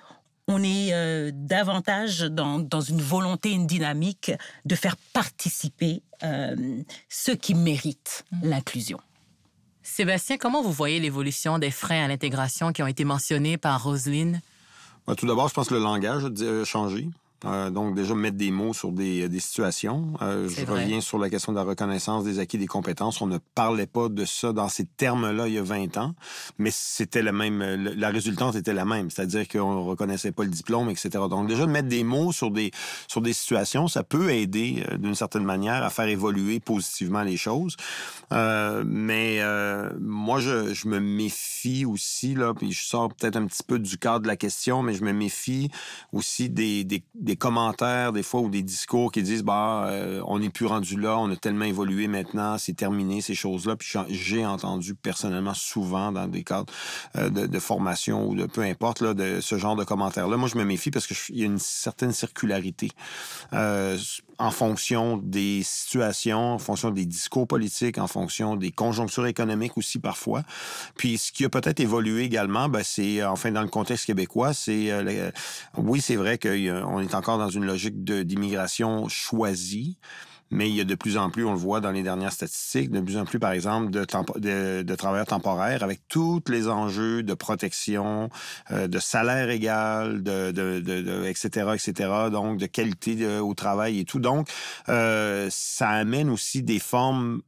on 0.47 0.63
est 0.63 0.93
euh, 0.93 1.31
davantage 1.33 2.21
dans, 2.21 2.59
dans, 2.59 2.81
une 2.81 3.01
volonté, 3.01 3.51
une 3.51 3.67
dynamique 3.67 4.31
de 4.65 4.75
faire 4.75 4.97
participer 5.13 6.01
euh, 6.23 6.81
ceux 7.09 7.35
qui 7.35 7.55
méritent 7.55 8.25
mmh. 8.31 8.49
l'inclusion. 8.49 8.99
Sébastien, 9.83 10.37
comment 10.37 10.61
vous 10.61 10.71
voyez 10.71 10.99
l'évolution 10.99 11.57
des 11.57 11.71
freins 11.71 12.05
à 12.05 12.07
l'intégration 12.07 12.71
qui 12.71 12.83
ont 12.83 12.87
été 12.87 13.03
mentionnés 13.03 13.57
par 13.57 13.83
Roselyne? 13.83 14.41
Bah, 15.07 15.15
tout 15.15 15.25
d'abord, 15.25 15.47
je 15.47 15.53
pense 15.53 15.69
que 15.69 15.73
le 15.73 15.81
langage 15.81 16.25
a 16.25 16.65
changé. 16.65 17.09
Euh, 17.45 17.69
donc, 17.69 17.95
déjà, 17.95 18.13
mettre 18.13 18.37
des 18.37 18.51
mots 18.51 18.73
sur 18.73 18.91
des, 18.91 19.27
des 19.27 19.39
situations. 19.39 20.13
Euh, 20.21 20.47
je 20.47 20.65
reviens 20.65 21.01
sur 21.01 21.17
la 21.17 21.29
question 21.29 21.51
de 21.51 21.57
la 21.57 21.63
reconnaissance 21.63 22.23
des 22.23 22.39
acquis 22.39 22.57
des 22.57 22.67
compétences. 22.67 23.21
On 23.21 23.27
ne 23.27 23.39
parlait 23.55 23.87
pas 23.87 24.09
de 24.09 24.25
ça 24.25 24.53
dans 24.53 24.69
ces 24.69 24.85
termes-là 24.85 25.47
il 25.47 25.55
y 25.55 25.57
a 25.57 25.63
20 25.63 25.97
ans, 25.97 26.13
mais 26.57 26.69
c'était 26.71 27.21
la 27.21 27.31
même, 27.31 27.61
la 27.61 28.09
résultante 28.09 28.55
était 28.55 28.73
la 28.73 28.85
même, 28.85 29.09
c'est-à-dire 29.09 29.47
qu'on 29.47 29.73
ne 29.73 29.89
reconnaissait 29.89 30.31
pas 30.31 30.43
le 30.43 30.49
diplôme, 30.49 30.89
etc. 30.89 31.09
Donc, 31.29 31.47
déjà, 31.47 31.65
de 31.65 31.71
mettre 31.71 31.87
des 31.87 32.03
mots 32.03 32.31
sur 32.31 32.51
des, 32.51 32.71
sur 33.07 33.21
des 33.21 33.33
situations, 33.33 33.87
ça 33.87 34.03
peut 34.03 34.31
aider 34.31 34.83
euh, 34.91 34.97
d'une 34.97 35.15
certaine 35.15 35.43
manière 35.43 35.83
à 35.83 35.89
faire 35.89 36.07
évoluer 36.07 36.59
positivement 36.59 37.23
les 37.23 37.37
choses. 37.37 37.75
Euh, 38.31 38.83
mais 38.85 39.37
euh, 39.39 39.91
moi, 39.99 40.39
je, 40.39 40.73
je, 40.73 40.87
me 40.87 40.99
méfie 40.99 41.85
aussi, 41.85 42.33
là, 42.35 42.53
puis 42.53 42.71
je 42.71 42.83
sors 42.83 43.13
peut-être 43.13 43.35
un 43.35 43.45
petit 43.45 43.63
peu 43.63 43.79
du 43.79 43.97
cadre 43.97 44.21
de 44.21 44.27
la 44.27 44.37
question, 44.37 44.83
mais 44.83 44.93
je 44.93 45.03
me 45.03 45.11
méfie 45.11 45.69
aussi 46.13 46.49
des, 46.49 46.83
des, 46.83 47.03
des 47.15 47.30
commentaires, 47.35 48.11
des 48.13 48.23
fois, 48.23 48.41
ou 48.41 48.49
des 48.49 48.61
discours 48.61 49.11
qui 49.11 49.23
disent, 49.23 49.43
bah, 49.43 49.85
euh, 49.87 50.21
on 50.25 50.39
n'est 50.39 50.49
plus 50.49 50.65
rendu 50.65 50.99
là, 50.99 51.17
on 51.17 51.29
a 51.31 51.35
tellement 51.35 51.65
évolué 51.65 52.07
maintenant, 52.07 52.57
c'est 52.57 52.73
terminé, 52.73 53.21
ces 53.21 53.35
choses-là. 53.35 53.75
Puis 53.75 53.93
j'ai 54.09 54.45
entendu 54.45 54.95
personnellement 54.95 55.53
souvent 55.53 56.11
dans 56.11 56.27
des 56.27 56.43
cadres 56.43 56.71
de, 57.15 57.47
de, 57.47 57.59
formation 57.59 58.27
ou 58.27 58.35
de 58.35 58.45
peu 58.45 58.61
importe, 58.61 59.01
là, 59.01 59.13
de 59.13 59.41
ce 59.41 59.57
genre 59.57 59.75
de 59.75 59.83
commentaires-là. 59.83 60.37
Moi, 60.37 60.49
je 60.49 60.57
me 60.57 60.63
méfie 60.63 60.91
parce 60.91 61.07
qu'il 61.07 61.37
y 61.37 61.43
a 61.43 61.45
une 61.45 61.59
certaine 61.59 62.11
circularité 62.11 62.91
en 64.41 64.49
fonction 64.49 65.17
des 65.17 65.61
situations, 65.63 66.53
en 66.53 66.57
fonction 66.57 66.89
des 66.89 67.05
discours 67.05 67.47
politiques, 67.47 67.99
en 67.99 68.07
fonction 68.07 68.55
des 68.55 68.71
conjonctures 68.71 69.27
économiques 69.27 69.77
aussi 69.77 69.99
parfois. 69.99 70.41
Puis 70.95 71.19
ce 71.19 71.31
qui 71.31 71.45
a 71.45 71.49
peut-être 71.49 71.79
évolué 71.79 72.23
également, 72.23 72.67
ben, 72.67 72.81
c'est, 72.83 73.23
enfin 73.23 73.51
dans 73.51 73.61
le 73.61 73.67
contexte 73.67 74.07
québécois, 74.07 74.53
c'est, 74.53 74.89
euh, 74.89 75.29
oui, 75.77 76.01
c'est 76.01 76.15
vrai 76.15 76.39
qu'on 76.39 76.99
est 76.99 77.13
encore 77.21 77.37
dans 77.37 77.49
une 77.49 77.65
logique 77.65 78.03
d'immigration 78.03 79.07
choisie, 79.07 79.99
mais 80.49 80.67
il 80.67 80.75
y 80.75 80.81
a 80.81 80.83
de 80.83 80.95
plus 80.95 81.17
en 81.17 81.29
plus, 81.29 81.45
on 81.45 81.51
le 81.51 81.57
voit 81.59 81.79
dans 81.79 81.91
les 81.91 82.01
dernières 82.01 82.33
statistiques, 82.33 82.89
de 82.89 82.99
plus 82.99 83.15
en 83.17 83.25
plus, 83.25 83.37
par 83.37 83.51
exemple, 83.51 83.91
de, 83.91 84.81
de, 84.81 84.95
travailleurs 84.95 85.27
temporaires 85.27 85.83
avec 85.83 86.01
tous 86.07 86.41
les 86.49 86.67
enjeux 86.67 87.21
de 87.21 87.35
protection, 87.35 88.29
euh, 88.71 88.87
de 88.87 88.97
salaire 88.97 89.51
égal, 89.51 90.23
de, 90.23 90.49
de, 90.49 91.25
etc., 91.25 91.73
etc., 91.75 92.09
donc 92.31 92.57
de 92.57 92.65
qualité 92.65 93.37
au 93.37 93.53
travail 93.53 93.99
et 93.99 94.03
tout. 94.03 94.19
Donc, 94.19 94.49
euh, 94.89 95.47
ça 95.51 95.89
amène 95.89 96.31
aussi 96.31 96.63
des 96.63 96.79
formes 96.79 97.41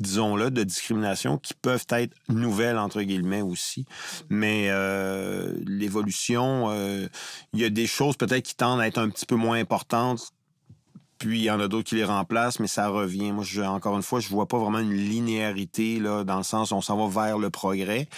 disons-le, 0.00 0.50
de 0.50 0.64
discrimination 0.64 1.38
qui 1.38 1.54
peuvent 1.54 1.86
être 1.90 2.14
nouvelles, 2.28 2.78
entre 2.78 3.02
guillemets, 3.02 3.42
aussi. 3.42 3.86
Mais 4.28 4.66
euh, 4.68 5.43
l'évolution, 5.84 6.72
il 7.52 7.60
y 7.60 7.64
a 7.64 7.70
des 7.70 7.86
choses 7.86 8.16
peut-être 8.16 8.44
qui 8.44 8.56
tendent 8.56 8.80
à 8.80 8.86
être 8.86 8.98
un 8.98 9.08
petit 9.08 9.26
peu 9.26 9.36
moins 9.36 9.58
importantes 9.58 10.32
puis 11.18 11.38
il 11.38 11.44
y 11.44 11.50
en 11.50 11.60
a 11.60 11.68
d'autres 11.68 11.88
qui 11.88 11.94
les 11.94 12.04
remplacent, 12.04 12.60
mais 12.60 12.66
ça 12.66 12.88
revient. 12.88 13.32
Moi, 13.32 13.44
je, 13.44 13.62
encore 13.62 13.96
une 13.96 14.02
fois, 14.02 14.20
je 14.20 14.28
vois 14.28 14.46
pas 14.46 14.58
vraiment 14.58 14.80
une 14.80 14.92
linéarité 14.92 15.98
là, 15.98 16.24
dans 16.24 16.36
le 16.36 16.42
sens 16.42 16.70
où 16.70 16.74
on 16.74 16.80
s'en 16.80 17.08
va 17.08 17.24
vers 17.26 17.38
le 17.38 17.50
progrès. 17.50 18.08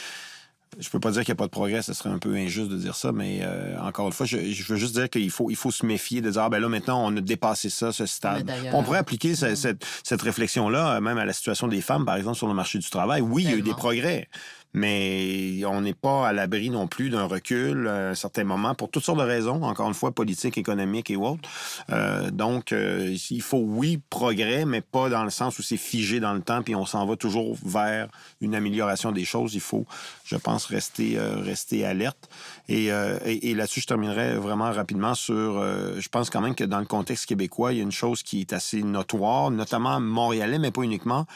Je 0.79 0.91
peux 0.91 1.01
pas 1.01 1.11
dire 1.11 1.25
qu'il 1.25 1.33
n'y 1.33 1.37
a 1.37 1.39
pas 1.39 1.47
de 1.47 1.53
progrès, 1.53 1.81
ce 1.81 1.95
serait 1.95 2.11
un 2.11 2.19
peu 2.19 2.35
injuste 2.35 2.69
de 2.69 2.77
dire 2.77 2.97
ça, 2.97 3.13
mais 3.13 3.41
euh, 3.43 3.79
encore 3.81 4.09
une 4.09 4.13
fois, 4.13 4.27
je, 4.27 4.37
veux 4.37 4.77
juste 4.77 4.95
dire 4.95 5.09
qu'il 5.09 5.31
faut, 5.31 5.49
il 5.49 5.57
faut 5.57 5.71
se 5.71 5.87
méfier 5.87 6.21
de 6.21 6.31
dire 6.31 6.43
ah, 6.43 6.49
ben 6.51 6.59
là 6.59 6.69
maintenant 6.69 7.03
on 7.07 7.17
a 7.17 7.21
dépassé 7.21 7.71
ça, 7.71 7.93
ce 7.93 8.05
stade. 8.05 8.51
On 8.73 8.83
pourrait 8.83 8.99
appliquer 8.99 9.33
mm. 9.33 9.57
cette, 9.57 9.87
cette 10.03 10.21
réflexion-là 10.21 11.01
même 11.01 11.17
à 11.17 11.25
la 11.25 11.33
situation 11.33 11.69
des 11.69 11.81
femmes, 11.81 12.05
par 12.05 12.17
exemple, 12.17 12.37
sur 12.37 12.49
le 12.49 12.55
marché 12.55 12.79
du 12.79 12.91
travail. 12.91 13.23
Oui, 13.23 13.45
il 13.45 13.51
y 13.51 13.55
a 13.55 13.57
eu 13.57 13.63
des 13.63 13.73
progrès, 13.73 14.29
mais 14.77 15.65
on 15.65 15.81
n'est 15.81 15.95
pas 15.95 16.29
à 16.29 16.33
l'abri 16.35 16.69
non 16.69 16.87
plus 16.87 17.09
d'un 17.09 17.25
recul 17.25 17.89
à 17.89 18.11
un 18.11 18.15
certain 18.15 18.45
moment 18.45 18.75
pour 18.75 18.91
toutes 18.91 19.05
sortes 19.05 19.19
de 19.19 19.25
raisons, 19.25 19.63
encore 19.63 19.89
une 19.89 19.95
fois, 19.95 20.13
politiques, 20.13 20.59
économiques 20.59 21.11
et 21.11 21.17
autres. 21.17 21.49
Euh, 21.91 22.31
donc, 22.31 22.73
euh, 22.73 23.17
il 23.31 23.41
faut, 23.41 23.63
oui, 23.65 23.99
progrès, 24.11 24.67
mais 24.67 24.83
pas 24.83 25.09
dans 25.09 25.25
le 25.25 25.31
sens 25.31 25.59
où 25.59 25.63
c'est 25.63 25.79
figé 25.79 26.21
dans 26.21 26.35
le 26.35 26.43
temps, 26.43 26.63
puis 26.63 26.75
on 26.75 26.85
s'en 26.85 27.07
va 27.07 27.17
toujours 27.17 27.57
vers 27.65 28.09
une 28.43 28.55
amélioration 28.55 29.13
des 29.13 29.25
choses. 29.25 29.55
Il 29.55 29.63
faut, 29.63 29.87
je 30.27 30.37
pense, 30.37 30.67
rester, 30.67 31.17
euh, 31.17 31.37
rester 31.37 31.87
alerte. 31.87 32.29
Et, 32.69 32.89
et, 33.25 33.55
là-dessus, 33.55 33.81
je 33.81 33.87
terminerai 33.87 34.35
vraiment 34.35 34.71
rapidement 34.73 35.15
sur, 35.15 35.63
je 35.63 36.09
pense 36.09 36.31
quand 36.31 36.41
même 36.41 36.57
que 36.57 36.65
dans 36.65 36.81
le 36.81 36.85
contexte 36.85 37.27
québécois, 37.27 37.73
il 37.73 37.77
y 37.77 37.81
a 37.81 37.85
une 37.85 37.93
chose 37.93 38.25
qui 38.25 38.41
est 38.41 38.53
assez 38.53 38.83
notoire, 38.83 39.51
notamment 39.53 40.01
montréalais, 40.01 40.59
mais 40.59 40.73
pas 40.73 40.83
uniquement. 40.83 41.27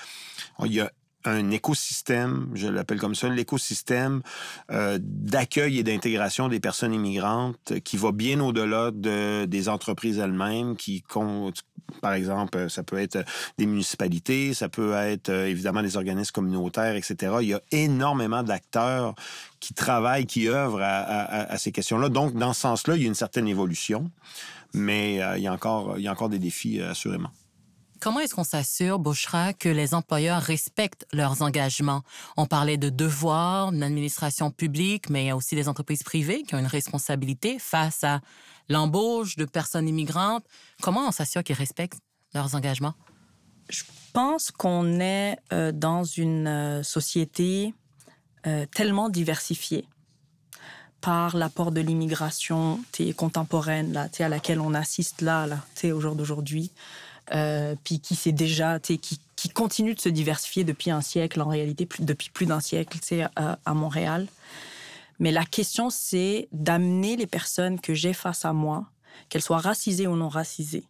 Il 0.64 0.73
y 0.73 0.80
a 0.80 0.90
un 1.24 1.50
écosystème, 1.50 2.48
je 2.54 2.68
l'appelle 2.68 2.98
comme 2.98 3.14
ça, 3.14 3.28
l'écosystème 3.28 4.22
euh, 4.70 4.98
d'accueil 5.00 5.78
et 5.78 5.82
d'intégration 5.82 6.48
des 6.48 6.60
personnes 6.60 6.94
immigrantes 6.94 7.80
qui 7.84 7.96
va 7.96 8.12
bien 8.12 8.40
au-delà 8.40 8.90
de, 8.90 9.44
des 9.44 9.68
entreprises 9.68 10.18
elles-mêmes, 10.18 10.76
qui 10.76 11.02
comptent, 11.02 11.62
par 12.00 12.14
exemple, 12.14 12.70
ça 12.70 12.82
peut 12.82 12.98
être 12.98 13.24
des 13.58 13.66
municipalités, 13.66 14.54
ça 14.54 14.68
peut 14.68 14.94
être 14.94 15.28
euh, 15.28 15.46
évidemment 15.46 15.82
des 15.82 15.96
organismes 15.96 16.32
communautaires, 16.32 16.96
etc. 16.96 17.34
Il 17.42 17.48
y 17.48 17.54
a 17.54 17.60
énormément 17.70 18.42
d'acteurs 18.42 19.14
qui 19.58 19.74
travaillent, 19.74 20.26
qui 20.26 20.48
œuvrent 20.48 20.80
à, 20.82 21.58
ces 21.58 21.70
questions-là. 21.70 22.08
Donc, 22.08 22.34
dans 22.34 22.54
ce 22.54 22.62
sens-là, 22.62 22.96
il 22.96 23.02
y 23.02 23.04
a 23.04 23.08
une 23.08 23.14
certaine 23.14 23.46
évolution, 23.46 24.10
mais 24.72 25.22
euh, 25.22 25.36
il, 25.36 25.42
y 25.42 25.48
a 25.48 25.52
encore, 25.52 25.98
il 25.98 26.04
y 26.04 26.08
a 26.08 26.12
encore 26.12 26.30
des 26.30 26.38
défis, 26.38 26.80
assurément. 26.80 27.30
Comment 28.00 28.21
est-ce 28.21 28.35
qu'on 28.35 28.45
s'assure, 28.45 28.99
Bouchra, 28.99 29.52
que 29.52 29.69
les 29.69 29.92
employeurs 29.92 30.40
respectent 30.40 31.07
leurs 31.12 31.42
engagements? 31.42 32.00
On 32.38 32.47
parlait 32.47 32.78
de 32.78 32.88
devoirs, 32.88 33.73
d'une 33.73 33.83
administration 33.83 34.50
publique, 34.50 35.11
mais 35.11 35.25
il 35.25 35.26
y 35.26 35.30
a 35.30 35.37
aussi 35.37 35.54
des 35.54 35.69
entreprises 35.69 36.02
privées 36.02 36.42
qui 36.42 36.54
ont 36.54 36.59
une 36.59 36.66
responsabilité 36.66 37.59
face 37.59 38.02
à 38.02 38.23
l'embauche 38.71 39.37
de 39.37 39.45
personnes 39.45 39.87
immigrantes. 39.87 40.45
Comment 40.80 41.09
on 41.09 41.11
s'assure 41.11 41.45
qu'ils 41.45 41.57
respectent 41.57 42.00
leurs 42.33 42.54
engagements? 42.54 42.95
Je 43.69 43.83
pense 44.14 44.50
qu'on 44.50 44.99
est 44.99 45.37
euh, 45.52 45.71
dans 45.71 46.02
une 46.02 46.47
euh, 46.47 46.83
société 46.83 47.75
euh, 48.47 48.64
tellement 48.75 49.11
diversifiée 49.11 49.87
par 51.02 51.37
l'apport 51.37 51.71
de 51.71 51.83
l'immigration 51.83 52.80
contemporaine 53.16 54.09
à 54.19 54.28
laquelle 54.28 54.61
on 54.61 54.73
assiste 54.73 55.21
là, 55.21 55.47
là 55.47 55.59
au 55.92 56.00
jour 56.00 56.14
d'aujourd'hui. 56.14 56.73
Euh, 57.32 57.76
puis 57.84 58.00
qui 58.00 58.16
s'est 58.16 58.32
déjà, 58.32 58.80
qui, 58.80 58.99
qui 58.99 59.49
continue 59.50 59.94
de 59.94 60.00
se 60.00 60.08
diversifier 60.08 60.64
depuis 60.64 60.90
un 60.90 61.00
siècle, 61.00 61.40
en 61.40 61.49
réalité, 61.49 61.88
depuis 62.00 62.28
plus 62.30 62.46
d'un 62.46 62.58
siècle, 62.58 62.99
à, 63.37 63.58
à 63.64 63.75
Montréal. 63.75 64.26
Mais 65.20 65.30
la 65.30 65.44
question, 65.44 65.90
c'est 65.90 66.49
d'amener 66.50 67.16
les 67.16 67.26
personnes 67.26 67.78
que 67.78 67.94
j'ai 67.94 68.14
face 68.14 68.44
à 68.44 68.52
moi, 68.52 68.87
qu'elles 69.28 69.42
soient 69.42 69.58
racisées 69.58 70.08
ou 70.08 70.16
non 70.16 70.28
racisées, 70.28 70.84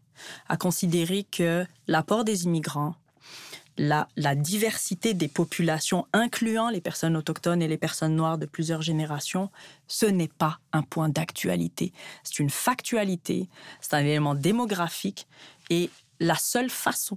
à 0.49 0.56
considérer 0.56 1.25
que 1.25 1.66
l'apport 1.88 2.25
des 2.25 2.44
immigrants, 2.44 2.94
la, 3.76 4.09
la, 4.16 4.35
diversité 4.35 5.14
des 5.14 5.28
populations, 5.28 6.06
incluant 6.12 6.70
les 6.70 6.80
personnes 6.80 7.16
autochtones 7.16 7.62
et 7.62 7.68
les 7.68 7.78
personnes 7.78 8.14
noires 8.14 8.38
de 8.38 8.47
plusieurs 8.47 8.82
générations, 8.82 9.50
ce 9.88 10.06
n'est 10.06 10.28
pas 10.28 10.59
un 10.73 10.82
point 10.82 11.09
d'actualité. 11.09 11.92
C'est 12.23 12.38
une 12.40 12.50
factualité, 12.50 13.49
c'est 13.80 13.94
un 13.94 14.00
élément 14.00 14.35
démographique 14.35 15.26
et 15.70 15.90
la 16.20 16.36
seule 16.36 16.70
façon 16.70 17.16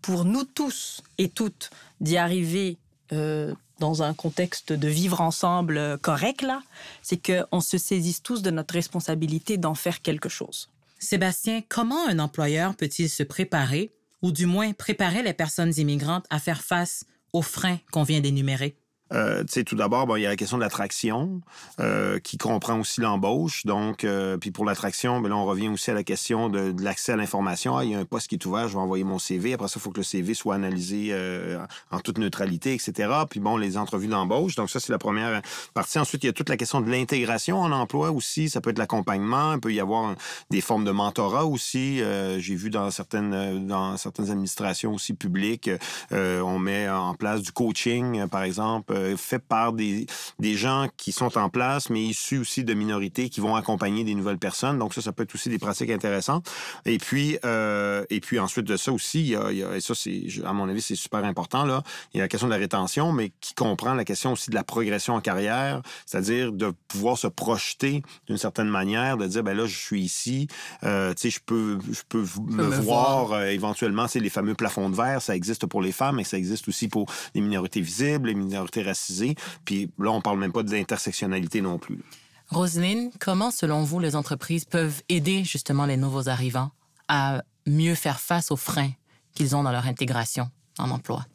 pour 0.00 0.24
nous 0.24 0.44
tous 0.44 1.02
et 1.18 1.28
toutes 1.28 1.70
d'y 2.00 2.16
arriver 2.16 2.78
euh, 3.12 3.54
dans 3.80 4.02
un 4.02 4.14
contexte 4.14 4.72
de 4.72 4.88
vivre 4.88 5.20
ensemble 5.20 5.76
euh, 5.78 5.96
correct, 5.96 6.42
là, 6.42 6.62
c'est 7.02 7.20
qu'on 7.20 7.60
se 7.60 7.76
saisisse 7.76 8.22
tous 8.22 8.42
de 8.42 8.50
notre 8.50 8.74
responsabilité 8.74 9.58
d'en 9.58 9.74
faire 9.74 10.00
quelque 10.00 10.28
chose. 10.28 10.70
Sébastien, 10.98 11.62
comment 11.68 12.06
un 12.08 12.18
employeur 12.18 12.74
peut-il 12.74 13.10
se 13.10 13.22
préparer, 13.22 13.92
ou 14.22 14.32
du 14.32 14.46
moins 14.46 14.72
préparer 14.72 15.22
les 15.22 15.34
personnes 15.34 15.72
immigrantes 15.76 16.24
à 16.30 16.38
faire 16.38 16.62
face 16.62 17.04
aux 17.32 17.42
freins 17.42 17.78
qu'on 17.90 18.02
vient 18.02 18.20
d'énumérer? 18.20 18.76
Euh, 19.12 19.44
tout 19.64 19.76
d'abord, 19.76 20.06
bon, 20.06 20.16
il 20.16 20.22
y 20.22 20.26
a 20.26 20.30
la 20.30 20.36
question 20.36 20.56
de 20.56 20.62
l'attraction 20.62 21.40
euh, 21.80 22.18
qui 22.18 22.38
comprend 22.38 22.80
aussi 22.80 23.00
l'embauche. 23.00 23.64
Donc, 23.64 24.04
euh, 24.04 24.36
puis 24.36 24.50
pour 24.50 24.64
l'attraction, 24.64 25.20
ben 25.20 25.28
là, 25.28 25.36
on 25.36 25.44
revient 25.44 25.68
aussi 25.68 25.90
à 25.90 25.94
la 25.94 26.02
question 26.02 26.48
de, 26.48 26.74
l'accès 26.80 27.12
à 27.12 27.16
l'information. 27.16 27.76
Ah, 27.76 27.84
il 27.84 27.90
y 27.90 27.94
a 27.94 27.98
un 27.98 28.04
poste 28.04 28.28
qui 28.28 28.34
est 28.34 28.46
ouvert, 28.46 28.68
je 28.68 28.74
vais 28.74 28.80
envoyer 28.80 29.04
mon 29.04 29.18
CV. 29.18 29.54
Après 29.54 29.68
ça, 29.68 29.74
il 29.76 29.82
faut 29.82 29.90
que 29.90 29.98
le 29.98 30.04
CV 30.04 30.34
soit 30.34 30.54
analysé 30.54 31.08
euh, 31.10 31.58
en 31.90 32.00
toute 32.00 32.18
neutralité, 32.18 32.74
etc. 32.74 33.10
Puis 33.30 33.40
bon, 33.40 33.56
les 33.56 33.76
entrevues 33.76 34.08
d'embauche. 34.08 34.56
Donc 34.56 34.70
ça, 34.70 34.80
c'est 34.80 34.92
la 34.92 34.98
première 34.98 35.40
partie. 35.74 35.98
Ensuite, 35.98 36.24
il 36.24 36.26
y 36.26 36.30
a 36.30 36.32
toute 36.32 36.48
la 36.48 36.56
question 36.56 36.80
de 36.80 36.90
l'intégration 36.90 37.60
en 37.60 37.72
emploi 37.72 38.10
aussi. 38.10 38.48
Ça 38.48 38.60
peut 38.60 38.70
être 38.70 38.78
l'accompagnement. 38.78 39.54
Il 39.54 39.60
peut 39.60 39.72
y 39.72 39.80
avoir 39.80 40.14
des 40.50 40.60
formes 40.60 40.84
de 40.84 40.90
mentorat 40.90 41.46
aussi. 41.46 42.02
Euh, 42.02 42.38
j'ai 42.40 42.54
vu 42.54 42.70
dans 42.70 42.90
certaines 42.90 43.66
dans 43.66 43.96
certaines 43.96 44.30
administrations 44.30 44.94
aussi 44.94 45.14
publiques, 45.14 45.70
on 46.10 46.58
met 46.58 46.88
en 46.88 47.14
place 47.14 47.42
du 47.42 47.52
coaching, 47.52 48.26
par 48.28 48.42
exemple 48.42 48.95
euh, 48.96 49.16
fait 49.16 49.38
par 49.38 49.72
des, 49.72 50.06
des 50.38 50.54
gens 50.54 50.88
qui 50.96 51.12
sont 51.12 51.38
en 51.38 51.48
place, 51.48 51.90
mais 51.90 52.02
issus 52.02 52.38
aussi 52.38 52.64
de 52.64 52.74
minorités 52.74 53.28
qui 53.28 53.40
vont 53.40 53.54
accompagner 53.54 54.04
des 54.04 54.14
nouvelles 54.14 54.38
personnes. 54.38 54.78
Donc 54.78 54.94
ça, 54.94 55.02
ça 55.02 55.12
peut 55.12 55.22
être 55.22 55.34
aussi 55.34 55.48
des 55.48 55.58
pratiques 55.58 55.90
intéressantes. 55.90 56.50
Et 56.84 56.98
puis, 56.98 57.38
euh, 57.44 58.04
et 58.10 58.20
puis 58.20 58.38
ensuite 58.38 58.66
de 58.66 58.76
ça 58.76 58.92
aussi, 58.92 59.20
il 59.20 59.28
y 59.28 59.36
a, 59.36 59.52
il 59.52 59.58
y 59.58 59.64
a 59.64 59.76
et 59.76 59.80
ça, 59.80 59.94
c'est, 59.94 60.22
à 60.44 60.52
mon 60.52 60.68
avis, 60.68 60.80
c'est 60.80 60.96
super 60.96 61.24
important, 61.24 61.64
là. 61.64 61.82
Il 62.12 62.18
y 62.18 62.20
a 62.20 62.24
la 62.24 62.28
question 62.28 62.48
de 62.48 62.52
la 62.52 62.58
rétention, 62.58 63.12
mais 63.12 63.32
qui 63.40 63.54
comprend 63.54 63.94
la 63.94 64.04
question 64.04 64.32
aussi 64.32 64.50
de 64.50 64.54
la 64.54 64.64
progression 64.64 65.14
en 65.14 65.20
carrière, 65.20 65.82
c'est-à-dire 66.06 66.52
de 66.52 66.72
pouvoir 66.88 67.18
se 67.18 67.26
projeter 67.26 68.02
d'une 68.26 68.38
certaine 68.38 68.68
manière, 68.68 69.16
de 69.16 69.26
dire, 69.26 69.42
ben 69.42 69.56
là, 69.56 69.66
je 69.66 69.76
suis 69.76 70.02
ici, 70.02 70.48
euh, 70.82 71.12
tu 71.14 71.22
sais, 71.22 71.30
je 71.30 71.40
peux, 71.44 71.78
je 71.90 72.02
peux 72.08 72.24
me, 72.48 72.64
voir, 72.80 73.32
euh, 73.32 73.46
éventuellement, 73.46 74.08
c'est 74.08 74.20
les 74.20 74.30
fameux 74.30 74.54
plafonds 74.54 74.90
de 74.90 74.96
verre, 74.96 75.20
ça 75.20 75.36
existe 75.36 75.66
pour 75.66 75.82
les 75.82 75.92
femmes, 75.92 76.16
mais 76.16 76.24
ça 76.24 76.38
existe 76.38 76.68
aussi 76.68 76.88
pour 76.88 77.06
les 77.34 77.40
minorités 77.40 77.80
visibles, 77.80 78.28
les 78.28 78.34
minorités 78.34 78.82
racisées. 78.86 79.34
Puis 79.64 79.90
là, 79.98 80.10
on 80.10 80.20
parle 80.20 80.38
même 80.38 80.52
pas 80.52 80.62
de 80.62 80.70
l'intersectionnalité 80.70 81.60
non 81.60 81.78
plus. 81.78 82.02
Roselyne, 82.48 83.10
comment, 83.18 83.50
selon 83.50 83.82
vous, 83.82 83.98
les 83.98 84.14
entreprises 84.14 84.64
peuvent 84.64 85.02
aider 85.08 85.44
justement 85.44 85.84
les 85.84 85.96
nouveaux 85.96 86.28
arrivants 86.28 86.70
à 87.08 87.42
mieux 87.66 87.94
faire 87.94 88.20
face 88.20 88.50
aux 88.50 88.56
freins 88.56 88.92
qu'ils 89.34 89.56
ont 89.56 89.62
dans 89.62 89.72
leur 89.72 89.86
intégration 89.86 90.50
en 90.78 90.90
emploi? 90.90 91.26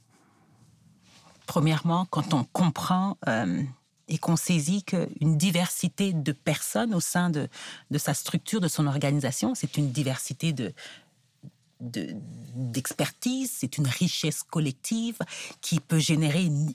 Premièrement, 1.47 2.05
quand 2.05 2.33
on 2.33 2.45
comprend 2.45 3.17
euh, 3.27 3.61
et 4.07 4.17
qu'on 4.17 4.37
saisit 4.37 4.83
qu'une 4.83 5.37
diversité 5.37 6.13
de 6.13 6.31
personnes 6.31 6.93
au 6.93 7.01
sein 7.01 7.29
de, 7.29 7.49
de 7.91 7.97
sa 7.97 8.13
structure, 8.13 8.61
de 8.61 8.69
son 8.69 8.87
organisation, 8.87 9.53
c'est 9.53 9.75
une 9.75 9.91
diversité 9.91 10.53
de, 10.53 10.73
d'expertise, 11.81 13.51
c'est 13.53 13.77
une 13.77 13.87
richesse 13.87 14.43
collective 14.43 15.17
qui 15.61 15.79
peut 15.79 15.99
générer 15.99 16.43
une 16.43 16.73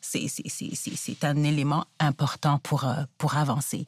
C'est 0.00 1.24
un 1.24 1.42
élément 1.42 1.86
important 1.98 2.58
pour, 2.58 2.84
euh, 2.84 3.04
pour 3.18 3.36
avancer 3.36 3.86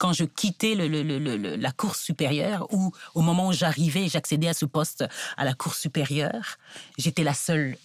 quand 0.00 0.14
je 0.14 0.24
quittais 0.24 0.74
le, 0.74 0.88
le, 0.88 1.56
la 1.56 1.72
course 1.72 2.00
supérieure 2.00 2.66
ou 2.72 2.90
au 3.14 3.20
moment 3.20 3.48
où 3.48 3.52
j'arrivais, 3.52 4.08
j'accédais 4.08 4.48
à 4.48 4.54
ce 4.54 4.64
poste 4.64 5.04
à 5.36 5.44
la 5.44 5.52
course 5.52 5.78
supérieure, 5.78 6.56
j'étais 6.96 7.22
la 7.22 7.34
seule 7.34 7.76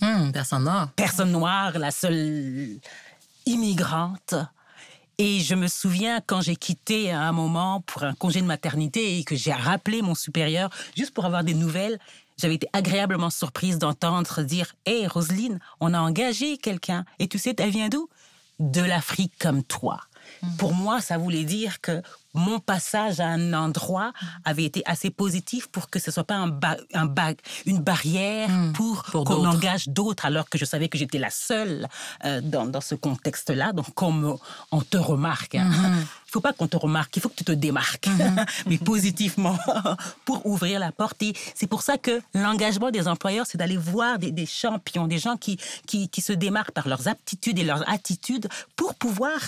hmm, 0.00 0.32
personne 0.32 0.64
noire. 0.64 0.88
Personne 0.96 1.30
noire, 1.30 1.78
la 1.78 1.92
seule 1.92 2.80
immigrante. 3.46 4.34
Et 5.18 5.40
je 5.40 5.54
me 5.54 5.68
souviens 5.68 6.20
quand 6.26 6.40
j'ai 6.40 6.56
quitté 6.56 7.12
à 7.12 7.20
un 7.20 7.32
moment 7.32 7.82
pour 7.82 8.02
un 8.02 8.14
congé 8.14 8.40
de 8.40 8.46
maternité 8.46 9.18
et 9.18 9.22
que 9.22 9.36
j'ai 9.36 9.52
rappelé 9.52 10.02
mon 10.02 10.16
supérieur 10.16 10.70
juste 10.96 11.14
pour 11.14 11.24
avoir 11.24 11.44
des 11.44 11.54
nouvelles, 11.54 12.00
j'avais 12.40 12.54
été 12.54 12.68
agréablement 12.72 13.30
surprise 13.30 13.78
d'entendre 13.78 14.42
dire 14.42 14.72
Hé, 14.86 15.00
hey, 15.00 15.06
Roselyne, 15.06 15.60
on 15.80 15.92
a 15.92 16.00
engagé 16.00 16.56
quelqu'un. 16.56 17.04
Et 17.18 17.28
tu 17.28 17.38
sais, 17.38 17.54
elle 17.58 17.70
vient 17.70 17.88
d'où? 17.88 18.08
De 18.58 18.80
l'Afrique 18.80 19.34
comme 19.38 19.62
toi. 19.62 20.00
Mm. 20.42 20.56
Pour 20.56 20.74
moi, 20.74 21.00
ça 21.00 21.18
voulait 21.18 21.44
dire 21.44 21.80
que 21.80 22.02
mon 22.34 22.60
passage 22.60 23.20
à 23.20 23.26
un 23.26 23.52
endroit 23.52 24.12
avait 24.44 24.64
été 24.64 24.82
assez 24.86 25.10
positif 25.10 25.66
pour 25.68 25.90
que 25.90 25.98
ce 25.98 26.10
soit 26.10 26.24
pas 26.24 26.36
un, 26.36 26.58
un 26.94 27.10
une 27.66 27.78
barrière 27.78 28.48
mm. 28.48 28.72
pour, 28.72 29.02
qu'on 29.04 29.44
engage 29.44 29.88
d'autres, 29.88 30.24
alors 30.24 30.48
que 30.48 30.58
je 30.58 30.64
savais 30.64 30.88
que 30.88 30.96
j'étais 30.96 31.18
la 31.18 31.30
seule 31.30 31.88
euh, 32.24 32.40
dans, 32.40 32.66
dans, 32.66 32.80
ce 32.80 32.94
contexte-là. 32.94 33.72
Donc, 33.72 33.92
comme 33.94 34.36
on 34.70 34.80
te 34.80 34.96
remarque, 34.96 35.54
hein. 35.56 35.70
mm-hmm. 35.70 36.00
il 36.00 36.06
faut 36.30 36.40
pas 36.40 36.52
qu'on 36.52 36.68
te 36.68 36.76
remarque, 36.76 37.16
il 37.16 37.20
faut 37.20 37.28
que 37.28 37.34
tu 37.34 37.44
te 37.44 37.52
démarques, 37.52 38.06
mm-hmm. 38.06 38.46
mais 38.66 38.78
positivement, 38.78 39.58
pour 40.24 40.46
ouvrir 40.46 40.80
la 40.80 40.92
porte. 40.92 41.22
Et 41.22 41.34
c'est 41.54 41.66
pour 41.66 41.82
ça 41.82 41.98
que 41.98 42.20
l'engagement 42.34 42.90
des 42.90 43.08
employeurs, 43.08 43.46
c'est 43.46 43.58
d'aller 43.58 43.76
voir 43.76 44.18
des, 44.18 44.30
des, 44.30 44.46
champions, 44.46 45.06
des 45.06 45.18
gens 45.18 45.36
qui, 45.36 45.58
qui, 45.86 46.08
qui 46.08 46.20
se 46.20 46.32
démarquent 46.32 46.72
par 46.72 46.88
leurs 46.88 47.08
aptitudes 47.08 47.58
et 47.58 47.64
leurs 47.64 47.88
attitudes 47.88 48.48
pour 48.76 48.94
pouvoir 48.94 49.40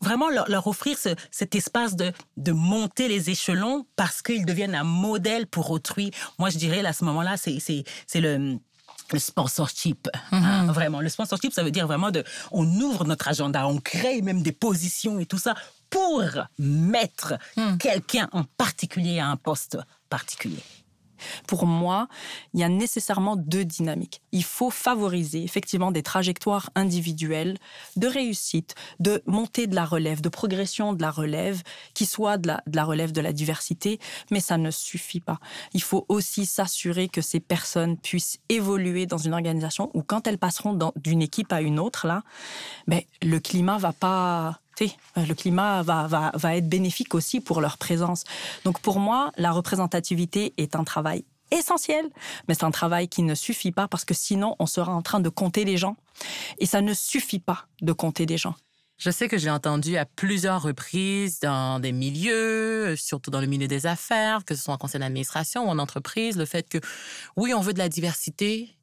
vraiment 0.00 0.28
leur, 0.30 0.66
offrir 0.66 0.96
cet 1.30 1.54
espace 1.54 1.96
de, 1.96 2.12
de 2.36 2.52
monter 2.52 3.08
les 3.08 3.30
échelons 3.30 3.86
parce 3.96 4.22
qu'ils 4.22 4.46
deviennent 4.46 4.74
un 4.74 4.84
modèle 4.84 5.46
pour 5.46 5.70
autrui. 5.70 6.10
Moi, 6.38 6.50
je 6.50 6.58
dirais, 6.58 6.84
à 6.84 6.92
ce 6.92 7.04
moment-là, 7.04 7.36
c'est 7.36 7.84
le 8.14 8.58
le 9.12 9.18
sponsorship, 9.18 10.08
hein, 10.32 10.66
mm-hmm. 10.66 10.72
vraiment. 10.72 11.00
Le 11.00 11.08
sponsorship, 11.08 11.52
ça 11.52 11.62
veut 11.62 11.70
dire 11.70 11.86
vraiment 11.86 12.10
de, 12.10 12.24
on 12.50 12.66
ouvre 12.80 13.04
notre 13.04 13.28
agenda, 13.28 13.66
on 13.66 13.78
crée 13.78 14.22
même 14.22 14.42
des 14.42 14.52
positions 14.52 15.18
et 15.18 15.26
tout 15.26 15.38
ça 15.38 15.54
pour 15.90 16.22
mettre 16.58 17.34
mm. 17.56 17.78
quelqu'un 17.78 18.28
en 18.32 18.44
particulier 18.44 19.18
à 19.18 19.28
un 19.28 19.36
poste 19.36 19.78
particulier. 20.10 20.62
Pour 21.46 21.66
moi, 21.66 22.08
il 22.54 22.60
y 22.60 22.64
a 22.64 22.68
nécessairement 22.68 23.36
deux 23.36 23.64
dynamiques. 23.64 24.20
Il 24.32 24.44
faut 24.44 24.70
favoriser 24.70 25.42
effectivement 25.42 25.90
des 25.92 26.02
trajectoires 26.02 26.70
individuelles 26.74 27.58
de 27.96 28.06
réussite, 28.06 28.74
de 29.00 29.22
montée 29.26 29.66
de 29.66 29.74
la 29.74 29.84
relève, 29.84 30.20
de 30.20 30.28
progression 30.28 30.92
de 30.92 31.02
la 31.02 31.10
relève, 31.10 31.62
qui 31.94 32.06
soit 32.06 32.38
de 32.38 32.48
la, 32.48 32.84
relève 32.84 33.12
de 33.12 33.20
la 33.20 33.32
diversité, 33.32 33.98
mais 34.30 34.40
ça 34.40 34.58
ne 34.58 34.70
suffit 34.70 35.20
pas. 35.20 35.38
Il 35.72 35.82
faut 35.82 36.06
aussi 36.08 36.46
s'assurer 36.46 37.08
que 37.08 37.20
ces 37.20 37.40
personnes 37.40 37.96
puissent 37.96 38.38
évoluer 38.48 39.06
dans 39.06 39.18
une 39.18 39.34
organisation 39.34 39.90
où 39.94 40.02
quand 40.02 40.26
elles 40.26 40.38
passeront 40.38 40.78
d'une 40.96 41.22
équipe 41.22 41.52
à 41.52 41.60
une 41.60 41.78
autre, 41.78 42.06
là, 42.06 42.22
ben, 42.86 43.02
le 43.22 43.38
climat 43.38 43.78
va 43.78 43.92
pas 43.92 44.60
le 45.16 45.34
climat 45.34 45.82
va 45.82 46.56
être 46.56 46.68
bénéfique 46.68 47.14
aussi 47.14 47.40
pour 47.40 47.60
leur 47.60 47.78
présence. 47.78 48.24
Donc 48.64 48.80
pour 48.80 48.98
moi, 48.98 49.32
la 49.36 49.52
représentativité 49.52 50.54
est 50.56 50.76
un 50.76 50.84
travail 50.84 51.24
essentiel, 51.50 52.04
mais 52.46 52.54
c'est 52.54 52.64
un 52.64 52.70
travail 52.70 53.08
qui 53.08 53.22
ne 53.22 53.34
suffit 53.34 53.72
pas 53.72 53.88
parce 53.88 54.04
que 54.04 54.14
sinon 54.14 54.54
on 54.58 54.66
sera 54.66 54.92
en 54.92 55.02
train 55.02 55.20
de 55.20 55.28
compter 55.28 55.64
les 55.64 55.76
gens. 55.76 55.96
Et 56.58 56.66
ça 56.66 56.80
ne 56.80 56.92
suffit 56.94 57.38
pas 57.38 57.66
de 57.80 57.92
compter 57.92 58.26
des 58.26 58.36
gens. 58.36 58.54
Je 58.98 59.10
sais 59.12 59.28
que 59.28 59.38
j'ai 59.38 59.48
entendu 59.48 59.96
à 59.96 60.04
plusieurs 60.04 60.60
reprises 60.60 61.38
dans 61.38 61.78
des 61.78 61.92
milieux, 61.92 62.96
surtout 62.96 63.30
dans 63.30 63.40
le 63.40 63.46
milieu 63.46 63.68
des 63.68 63.86
affaires, 63.86 64.44
que 64.44 64.56
ce 64.56 64.64
soit 64.64 64.74
en 64.74 64.76
conseil 64.76 65.00
d'administration 65.00 65.66
ou 65.66 65.70
en 65.70 65.78
entreprise, 65.78 66.36
le 66.36 66.46
fait 66.46 66.68
que 66.68 66.78
oui, 67.36 67.54
on 67.54 67.60
veut 67.60 67.72
de 67.72 67.78
la 67.78 67.88
diversité, 67.88 68.76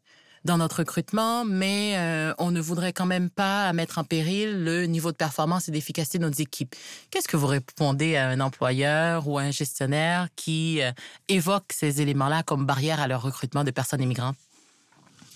dans 0.45 0.57
notre 0.59 0.77
recrutement, 0.77 1.43
mais 1.43 1.95
euh, 1.97 2.33
on 2.37 2.51
ne 2.51 2.61
voudrait 2.61 2.93
quand 2.93 3.07
même 3.07 3.31
pas 3.31 3.73
mettre 3.73 3.97
en 3.97 4.03
péril 4.03 4.63
le 4.63 4.85
niveau 4.85 5.11
de 5.11 5.17
performance 5.17 5.67
et 5.67 5.71
d'efficacité 5.71 6.19
de 6.19 6.25
nos 6.25 6.31
équipes. 6.31 6.75
Qu'est-ce 7.09 7.27
que 7.27 7.35
vous 7.35 7.47
répondez 7.47 8.15
à 8.15 8.29
un 8.29 8.39
employeur 8.39 9.27
ou 9.27 9.39
à 9.39 9.41
un 9.41 9.51
gestionnaire 9.51 10.27
qui 10.35 10.81
euh, 10.83 10.91
évoque 11.27 11.73
ces 11.73 11.99
éléments-là 11.99 12.43
comme 12.43 12.65
barrière 12.65 12.99
à 12.99 13.07
leur 13.07 13.23
recrutement 13.23 13.63
de 13.63 13.71
personnes 13.71 14.01
immigrantes? 14.01 14.37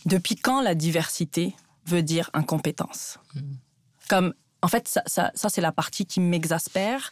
Depuis 0.05 0.35
quand 0.35 0.61
la 0.61 0.75
diversité 0.75 1.55
veut 1.87 2.03
dire 2.03 2.29
incompétence? 2.33 3.17
Hmm. 3.33 3.55
Comme, 4.09 4.33
en 4.61 4.67
fait, 4.67 4.87
ça, 4.87 5.01
ça, 5.07 5.31
ça 5.33 5.49
c'est 5.49 5.61
la 5.61 5.71
partie 5.71 6.05
qui 6.05 6.19
m'exaspère 6.19 7.11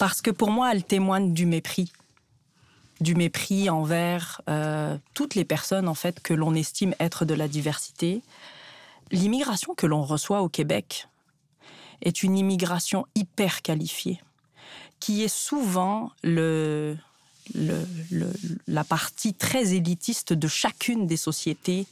parce 0.00 0.20
que 0.20 0.32
pour 0.32 0.50
moi, 0.50 0.72
elle 0.72 0.82
témoigne 0.82 1.32
du 1.32 1.46
mépris 1.46 1.92
du 3.00 3.14
mépris 3.14 3.70
envers 3.70 4.40
euh, 4.48 4.96
toutes 5.14 5.34
les 5.34 5.44
personnes 5.44 5.88
en 5.88 5.94
fait 5.94 6.20
que 6.20 6.34
l'on 6.34 6.54
estime 6.54 6.94
être 7.00 7.24
de 7.24 7.34
la 7.34 7.48
diversité. 7.48 8.22
L'immigration 9.10 9.74
que 9.74 9.86
l'on 9.86 10.02
reçoit 10.02 10.42
au 10.42 10.48
Québec 10.48 11.08
est 12.02 12.22
une 12.22 12.36
immigration 12.36 13.06
hyper 13.14 13.62
qualifiée, 13.62 14.20
qui 15.00 15.22
est 15.22 15.28
souvent 15.28 16.12
la 16.24 16.94
partie 18.84 19.34
très 19.34 19.74
élitiste 19.74 20.32
de 20.32 20.48
chacune 20.48 21.06
des 21.06 21.16
sociétés 21.16 21.86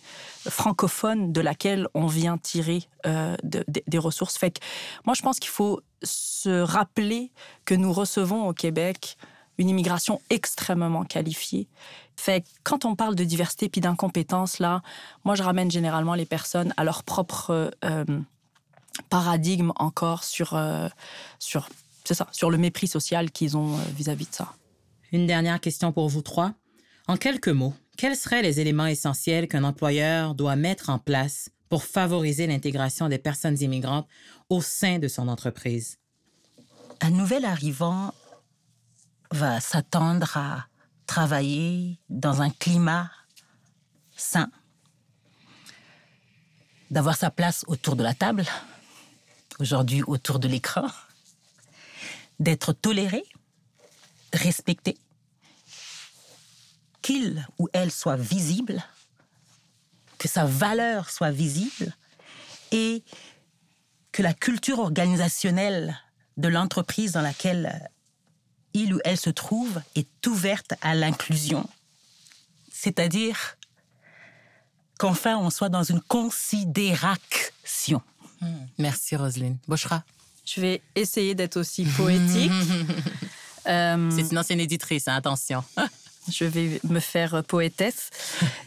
francophones 0.48 1.32
de 1.32 1.40
laquelle 1.40 1.88
on 1.94 2.06
vient 2.06 2.38
tirer 2.38 2.82
euh, 3.06 3.36
des 3.42 3.98
ressources. 3.98 4.36
Fait 4.36 4.60
moi, 5.04 5.14
je 5.14 5.22
pense 5.22 5.38
qu'il 5.38 5.50
faut 5.50 5.80
se 6.02 6.60
rappeler 6.60 7.30
que 7.64 7.74
nous 7.74 7.92
recevons 7.92 8.48
au 8.48 8.52
Québec 8.52 9.16
une 9.58 9.68
immigration 9.68 10.20
extrêmement 10.30 11.04
qualifiée. 11.04 11.68
Fait 12.16 12.44
quand 12.62 12.84
on 12.84 12.94
parle 12.94 13.14
de 13.14 13.24
diversité 13.24 13.68
puis 13.68 13.80
d'incompétence, 13.80 14.58
là, 14.58 14.82
moi, 15.24 15.34
je 15.34 15.42
ramène 15.42 15.70
généralement 15.70 16.14
les 16.14 16.26
personnes 16.26 16.72
à 16.76 16.84
leur 16.84 17.02
propre 17.02 17.70
euh, 17.84 18.04
paradigme 19.08 19.72
encore 19.76 20.24
sur, 20.24 20.54
euh, 20.54 20.88
sur, 21.38 21.68
ça, 22.04 22.26
sur 22.32 22.50
le 22.50 22.58
mépris 22.58 22.88
social 22.88 23.30
qu'ils 23.30 23.56
ont 23.56 23.74
euh, 23.74 23.82
vis-à-vis 23.96 24.26
de 24.26 24.34
ça. 24.34 24.52
Une 25.12 25.26
dernière 25.26 25.60
question 25.60 25.92
pour 25.92 26.08
vous 26.08 26.22
trois. 26.22 26.52
En 27.08 27.16
quelques 27.16 27.48
mots, 27.48 27.74
quels 27.96 28.16
seraient 28.16 28.42
les 28.42 28.60
éléments 28.60 28.86
essentiels 28.86 29.48
qu'un 29.48 29.64
employeur 29.64 30.34
doit 30.34 30.56
mettre 30.56 30.88
en 30.90 30.98
place 30.98 31.50
pour 31.68 31.84
favoriser 31.84 32.46
l'intégration 32.46 33.08
des 33.08 33.18
personnes 33.18 33.60
immigrantes 33.60 34.06
au 34.48 34.62
sein 34.62 34.98
de 34.98 35.08
son 35.08 35.28
entreprise? 35.28 35.98
Un 37.00 37.10
nouvel 37.10 37.44
arrivant 37.44 38.14
va 39.32 39.60
s'attendre 39.60 40.36
à 40.36 40.66
travailler 41.06 41.98
dans 42.08 42.42
un 42.42 42.50
climat 42.50 43.10
sain, 44.14 44.50
d'avoir 46.90 47.16
sa 47.16 47.30
place 47.30 47.64
autour 47.66 47.96
de 47.96 48.02
la 48.02 48.14
table, 48.14 48.44
aujourd'hui 49.58 50.02
autour 50.02 50.38
de 50.38 50.48
l'écran, 50.48 50.86
d'être 52.40 52.72
toléré, 52.72 53.24
respecté, 54.32 54.98
qu'il 57.00 57.46
ou 57.58 57.68
elle 57.72 57.90
soit 57.90 58.16
visible, 58.16 58.82
que 60.18 60.28
sa 60.28 60.44
valeur 60.44 61.10
soit 61.10 61.30
visible 61.30 61.94
et 62.70 63.02
que 64.12 64.22
la 64.22 64.34
culture 64.34 64.78
organisationnelle 64.78 65.98
de 66.36 66.48
l'entreprise 66.48 67.12
dans 67.12 67.22
laquelle 67.22 67.90
il 68.74 68.94
ou 68.94 69.00
elle 69.04 69.18
se 69.18 69.30
trouve 69.30 69.80
est 69.94 70.26
ouverte 70.26 70.74
à 70.82 70.94
l'inclusion. 70.94 71.68
C'est-à-dire 72.72 73.56
qu'enfin 74.98 75.36
on 75.36 75.50
soit 75.50 75.68
dans 75.68 75.82
une 75.82 76.00
considération. 76.00 78.02
Hmm. 78.40 78.46
Merci 78.78 79.16
Roselyne. 79.16 79.58
Bochra. 79.68 80.02
Je 80.44 80.60
vais 80.60 80.82
essayer 80.94 81.34
d'être 81.34 81.56
aussi 81.56 81.84
poétique. 81.84 82.52
Euh, 83.68 84.10
C'est 84.10 84.32
une 84.32 84.38
ancienne 84.38 84.58
éditrice, 84.58 85.06
hein, 85.06 85.14
attention. 85.14 85.62
je 86.30 86.44
vais 86.44 86.80
me 86.84 87.00
faire 87.00 87.42
poétesse. 87.44 88.10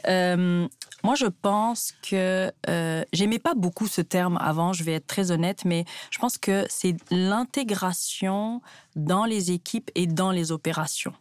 Euh, 0.08 0.68
moi, 1.04 1.16
je 1.16 1.26
pense 1.26 1.94
que 2.08 2.52
euh, 2.70 3.04
j'aimais 3.12 3.40
pas 3.40 3.56
beaucoup 3.56 3.88
ce 3.88 4.02
terme 4.02 4.38
avant, 4.40 4.72
je 4.72 4.84
vais 4.84 4.94
être 4.94 5.08
très 5.08 5.32
honnête, 5.32 5.66
mais 5.66 5.84
je 6.12 6.20
pense 6.20 6.38
que 6.38 6.64
c'est 6.70 6.96
l'intégration 7.10 8.62
dans 8.96 9.26
les 9.26 9.52
équipes 9.52 9.90
et 9.96 10.06
dans 10.06 10.30
les 10.30 10.52
opérations. 10.52 11.14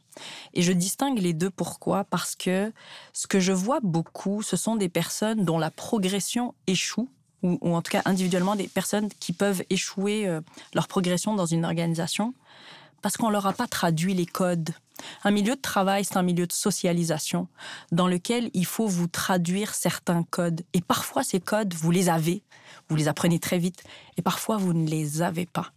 Et 0.53 0.63
je 0.63 0.73
distingue 0.73 1.19
les 1.19 1.33
deux 1.33 1.51
pourquoi? 1.51 2.05
Parce 2.05 2.35
que 2.35 2.73
ce 3.15 3.27
que 3.27 3.41
je 3.41 3.53
vois 3.53 3.81
beaucoup, 3.83 4.43
ce 4.43 4.57
sont 4.57 4.77
des 4.77 4.89
personnes 4.89 5.45
dont 5.45 5.59
la 5.59 5.71
progression 5.71 6.55
échoue 6.67 7.09
ou, 7.43 7.59
en 7.63 7.83
tout 7.83 7.91
cas 7.91 8.03
individuellement 8.07 8.57
des 8.57 8.69
personnes 8.69 9.09
qui 9.21 9.33
peuvent 9.33 9.63
échouer 9.69 10.27
euh, 10.27 10.41
leur 10.73 10.89
progression 10.89 11.35
dans 11.35 11.47
une 11.47 11.65
organisation 11.65 12.35
parce 13.03 13.19
qu'on 13.19 13.29
leur 13.29 13.47
a 13.47 13.53
pas 13.53 13.67
traduit 13.67 14.15
les 14.15 14.25
codes 14.25 14.71
un 15.25 15.31
milieu 15.31 15.57
de 15.57 15.61
travail, 15.61 16.05
c'est 16.05 16.17
un 16.17 16.23
milieu 16.23 16.47
de 16.47 16.53
socialisation 16.53 17.49
dans 17.93 18.09
lequel 18.09 18.51
il 18.55 18.67
faut 18.67 18.87
vous 18.87 19.07
traduire 19.07 19.75
certains 19.75 20.23
codes. 20.23 20.63
Et 20.73 20.81
parfois, 20.81 21.23
ces 21.23 21.41
codes, 21.41 21.75
vous 21.75 21.91
les 21.91 22.09
avez, 22.09 22.43
vous 22.89 22.97
les 22.97 23.09
apprenez 23.09 23.39
très 23.39 23.59
vite, 23.59 23.85
et 24.17 24.23
parfois, 24.23 24.57
vous 24.57 24.73
ne 24.73 24.89
les 24.89 25.23
avez 25.23 25.47
pas. 25.47 25.73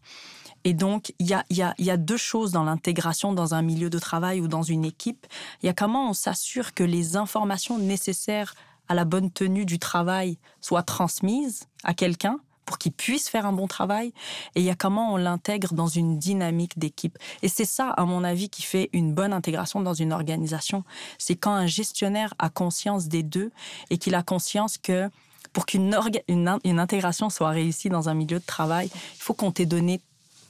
Et 0.64 0.74
donc, 0.74 1.14
il 1.20 1.28
y 1.28 1.34
a, 1.34 1.46
y 1.50 1.90
a, 1.90 1.98
deux 1.98 2.18
choses 2.18 2.52
dans 2.52 2.64
l'intégration 2.64 3.32
dans 3.32 3.54
un 3.54 3.62
milieu 3.62 3.90
de 3.90 4.00
travail 4.00 4.42
ou 4.42 4.48
dans 4.48 4.64
une 4.64 4.84
équipe. 4.84 5.26
Il 5.62 5.66
y 5.66 5.70
a 5.70 5.74
comment 5.74 6.10
on 6.10 6.14
s'assure 6.14 6.74
que 6.74 6.84
les 6.84 7.16
informations 7.16 7.78
nécessaires 7.78 8.54
à 8.90 8.94
la 8.94 9.06
bonne 9.06 9.32
tenue 9.32 9.66
du 9.66 9.80
travail 9.80 10.38
soient 10.60 10.84
transmises 10.84 11.68
à 11.84 11.94
quelqu'un 11.94 12.40
pour 12.68 12.78
qu'ils 12.78 12.92
puissent 12.92 13.30
faire 13.30 13.48
un 13.48 13.54
bon 13.54 13.66
travail 13.66 14.14
et 14.54 14.60
il 14.60 14.64
y 14.64 14.70
a 14.70 14.76
comment 14.76 15.14
on 15.14 15.18
l'intègre 15.18 15.74
dans 15.74 15.88
une 15.88 16.20
dynamique 16.20 16.78
d'équipe. 16.78 17.18
Et 17.42 17.48
c'est 17.48 17.66
ça, 17.66 17.90
à 17.92 18.06
mon 18.06 18.24
avis, 18.24 18.50
qui 18.50 18.62
fait 18.62 18.90
une 18.94 19.14
bonne 19.14 19.34
intégration 19.34 19.80
dans 19.80 19.96
une 19.96 20.14
organisation. 20.14 20.84
C'est 21.18 21.38
quand 21.38 21.54
un 21.54 21.66
gestionnaire 21.66 22.34
a 22.38 22.50
conscience 22.50 23.08
des 23.08 23.24
deux 23.24 23.52
et 23.90 23.98
qu'il 23.98 24.14
a 24.14 24.22
conscience 24.22 24.78
que 24.78 25.10
pour 25.54 25.66
qu'une 25.66 25.98
une, 26.28 26.60
une 26.66 26.80
intégration 26.80 27.30
soit 27.30 27.50
réussie 27.50 27.90
dans 27.90 28.10
un 28.10 28.14
milieu 28.14 28.38
de 28.38 28.46
travail, 28.46 28.92
il 28.94 29.22
faut 29.22 29.34
qu'on 29.34 29.52
t'ait 29.52 29.66
donné 29.66 30.02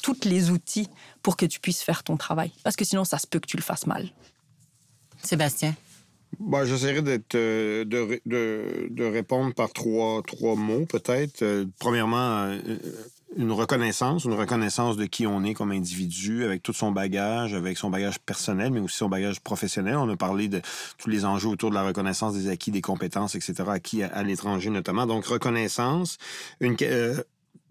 tous 0.01 0.17
les 0.25 0.49
outils 0.49 0.89
pour 1.21 1.37
que 1.37 1.45
tu 1.45 1.59
puisses 1.59 1.81
faire 1.81 2.03
ton 2.03 2.17
travail. 2.17 2.51
Parce 2.63 2.75
que 2.75 2.83
sinon, 2.83 3.05
ça 3.05 3.19
se 3.19 3.27
peut 3.27 3.39
que 3.39 3.47
tu 3.47 3.57
le 3.57 3.63
fasses 3.63 3.85
mal. 3.85 4.09
Sébastien. 5.23 5.75
Bah, 6.39 6.65
J'essaierai 6.65 7.01
euh, 7.35 7.83
de, 7.85 8.21
de, 8.25 8.87
de, 8.89 9.03
répondre 9.05 9.53
par 9.53 9.71
trois, 9.71 10.21
trois 10.21 10.55
mots, 10.55 10.85
peut-être. 10.85 11.41
Euh, 11.41 11.65
premièrement, 11.79 12.43
euh, 12.43 12.59
une 13.37 13.51
reconnaissance, 13.51 14.25
une 14.25 14.33
reconnaissance 14.33 14.97
de 14.97 15.05
qui 15.05 15.25
on 15.25 15.43
est 15.43 15.53
comme 15.53 15.71
individu, 15.71 16.43
avec 16.43 16.61
tout 16.61 16.73
son 16.73 16.91
bagage, 16.91 17.53
avec 17.53 17.77
son 17.77 17.89
bagage 17.89 18.19
personnel, 18.19 18.71
mais 18.71 18.79
aussi 18.79 18.97
son 18.97 19.09
bagage 19.09 19.39
professionnel. 19.39 19.95
On 19.95 20.09
a 20.09 20.15
parlé 20.15 20.47
de 20.47 20.61
tous 20.97 21.09
les 21.09 21.25
enjeux 21.25 21.49
autour 21.49 21.69
de 21.69 21.75
la 21.75 21.83
reconnaissance 21.83 22.33
des 22.33 22.49
acquis, 22.49 22.71
des 22.71 22.81
compétences, 22.81 23.35
etc., 23.35 23.55
acquis 23.67 24.03
à, 24.03 24.21
l'étranger 24.23 24.69
notamment. 24.69 25.07
Donc, 25.07 25.25
reconnaissance, 25.25 26.17
une 26.59 26.75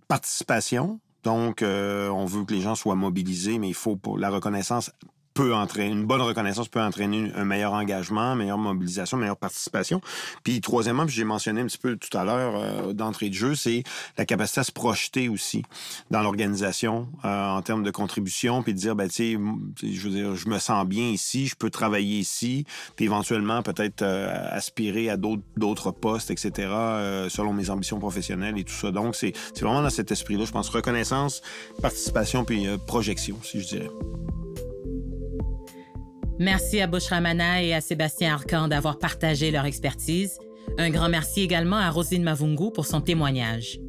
participation, 0.09 0.99
donc, 1.23 1.63
on 1.63 2.25
veut 2.25 2.45
que 2.45 2.55
les 2.55 2.61
gens 2.61 2.75
soient 2.75 2.95
mobilisés, 2.95 3.59
mais 3.59 3.69
il 3.69 3.75
faut 3.75 3.97
pour 3.97 4.19
la 4.19 4.31
reconnaissance 4.31 4.93
peut 5.37 5.55
entraîner, 5.55 5.93
une 5.93 6.07
bonne 6.07 6.23
reconnaissance 6.23 6.69
peut 6.69 6.81
entraîner 6.81 7.31
un 7.37 7.45
meilleur 7.45 7.75
engagement, 7.75 8.35
meilleure 8.35 8.57
mobilisation, 8.57 9.19
meilleure 9.19 9.37
participation. 9.37 10.01
Puis 10.45 10.63
troisièmement, 10.63 11.07
j'ai 11.07 11.25
mentionné 11.25 11.61
un 11.61 11.67
petit 11.67 11.77
peu 11.77 11.97
tout 11.97 12.17
à 12.17 12.25
l'heure 12.25 12.55
euh, 12.57 12.93
d'entrée 12.95 13.29
de 13.29 13.35
jeu, 13.35 13.55
c'est 13.55 13.85
la 14.17 14.25
capacité 14.25 14.61
à 14.61 14.65
se 14.65 14.73
projeter 14.73 15.29
aussi 15.29 15.63
dans 16.11 16.23
l'organisation 16.23 17.09
euh, 17.27 17.49
en 17.51 17.61
termes 17.61 17.83
de 17.83 17.91
contribution, 17.91 18.63
puis 18.63 18.73
de 18.73 18.79
dire, 18.79 18.97
ben, 18.97 19.09
tu 19.09 19.37
sais, 19.79 19.93
je 19.93 20.09
veux 20.09 20.11
dire, 20.11 20.37
je 20.37 20.49
me 20.49 20.59
sens 20.59 20.87
bien 20.87 21.05
ici, 21.05 21.47
je 21.49 21.55
peux 21.55 21.69
travailler 21.69 22.19
ici, 22.19 22.65
puis 22.97 23.05
éventuellement 23.05 23.63
peut-être 23.63 24.01
euh, 24.01 24.49
aspirer 24.51 25.11
à 25.11 25.19
d'autres 25.19 25.91
postes, 25.91 26.31
etc., 26.31 26.51
selon 27.29 27.53
mes 27.53 27.69
ambitions 27.69 27.99
professionnelles 27.99 28.59
et 28.59 28.65
tout 28.65 28.73
ça. 28.73 28.91
Donc, 28.91 29.15
c'est 29.15 29.35
vraiment 29.61 29.83
dans 29.83 29.91
cet 29.91 30.11
esprit-là, 30.11 30.47
je 30.47 30.53
pense, 30.53 30.71
reconnaissance, 30.71 31.43
participation, 31.83 32.47
puis 32.47 32.67
projection, 32.87 33.37
si 33.43 33.61
je 33.61 33.67
dirais. 33.67 33.91
Merci 36.39 36.81
à 36.81 36.87
Bushra 36.87 37.21
Mana 37.21 37.63
et 37.63 37.73
à 37.73 37.81
Sébastien 37.81 38.35
Arcan 38.35 38.69
d'avoir 38.69 38.99
partagé 38.99 39.51
leur 39.51 39.65
expertise. 39.65 40.39
Un 40.77 40.91
grand 40.91 41.09
merci 41.09 41.41
également 41.41 41.77
à 41.77 41.89
Rosine 41.89 42.23
Mavungu 42.23 42.71
pour 42.73 42.85
son 42.85 43.01
témoignage. 43.01 43.81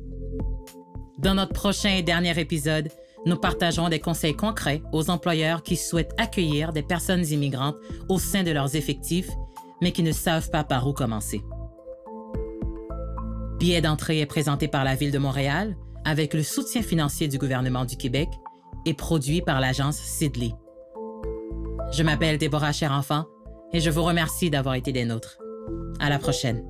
Dans 1.18 1.34
notre 1.34 1.52
prochain 1.52 1.90
et 1.90 2.04
dernier 2.04 2.40
épisode, 2.40 2.90
nous 3.26 3.36
partagerons 3.36 3.90
des 3.90 4.00
conseils 4.00 4.36
concrets 4.36 4.82
aux 4.94 5.10
employeurs 5.10 5.62
qui 5.62 5.76
souhaitent 5.76 6.14
accueillir 6.18 6.72
des 6.72 6.84
personnes 6.84 7.26
immigrantes 7.26 7.76
au 8.08 8.18
sein 8.18 8.44
de 8.44 8.52
leurs 8.52 8.76
effectifs, 8.76 9.30
mais 9.82 9.92
qui 9.92 10.04
ne 10.04 10.14
savent 10.14 10.50
pas 10.50 10.64
par 10.64 10.88
où 10.88 10.94
commencer. 10.94 11.42
Billet 13.60 13.82
d'entrée 13.82 14.20
est 14.20 14.26
présenté 14.26 14.70
par 14.70 14.86
la 14.86 14.96
Ville 14.96 15.12
de 15.12 15.18
Montréal 15.18 15.76
avec 16.06 16.34
le 16.34 16.44
soutien 16.44 16.82
financier 16.82 17.28
du 17.28 17.38
gouvernement 17.38 17.84
du 17.84 17.98
Québec 17.98 18.30
et 18.86 18.94
produit 18.94 19.42
par 19.42 19.60
l'agence 19.60 19.98
Sidley. 19.98 20.54
Je 21.92 22.04
m'appelle 22.04 22.38
Déborah 22.38 22.74
Cher 22.74 22.92
Enfant 22.92 23.26
et 23.74 23.80
je 23.80 23.90
vous 23.90 24.04
remercie 24.04 24.50
d'avoir 24.50 24.76
été 24.76 24.92
des 24.92 25.06
nôtres. 25.06 25.38
À 26.00 26.10
la 26.10 26.20
prochaine. 26.20 26.64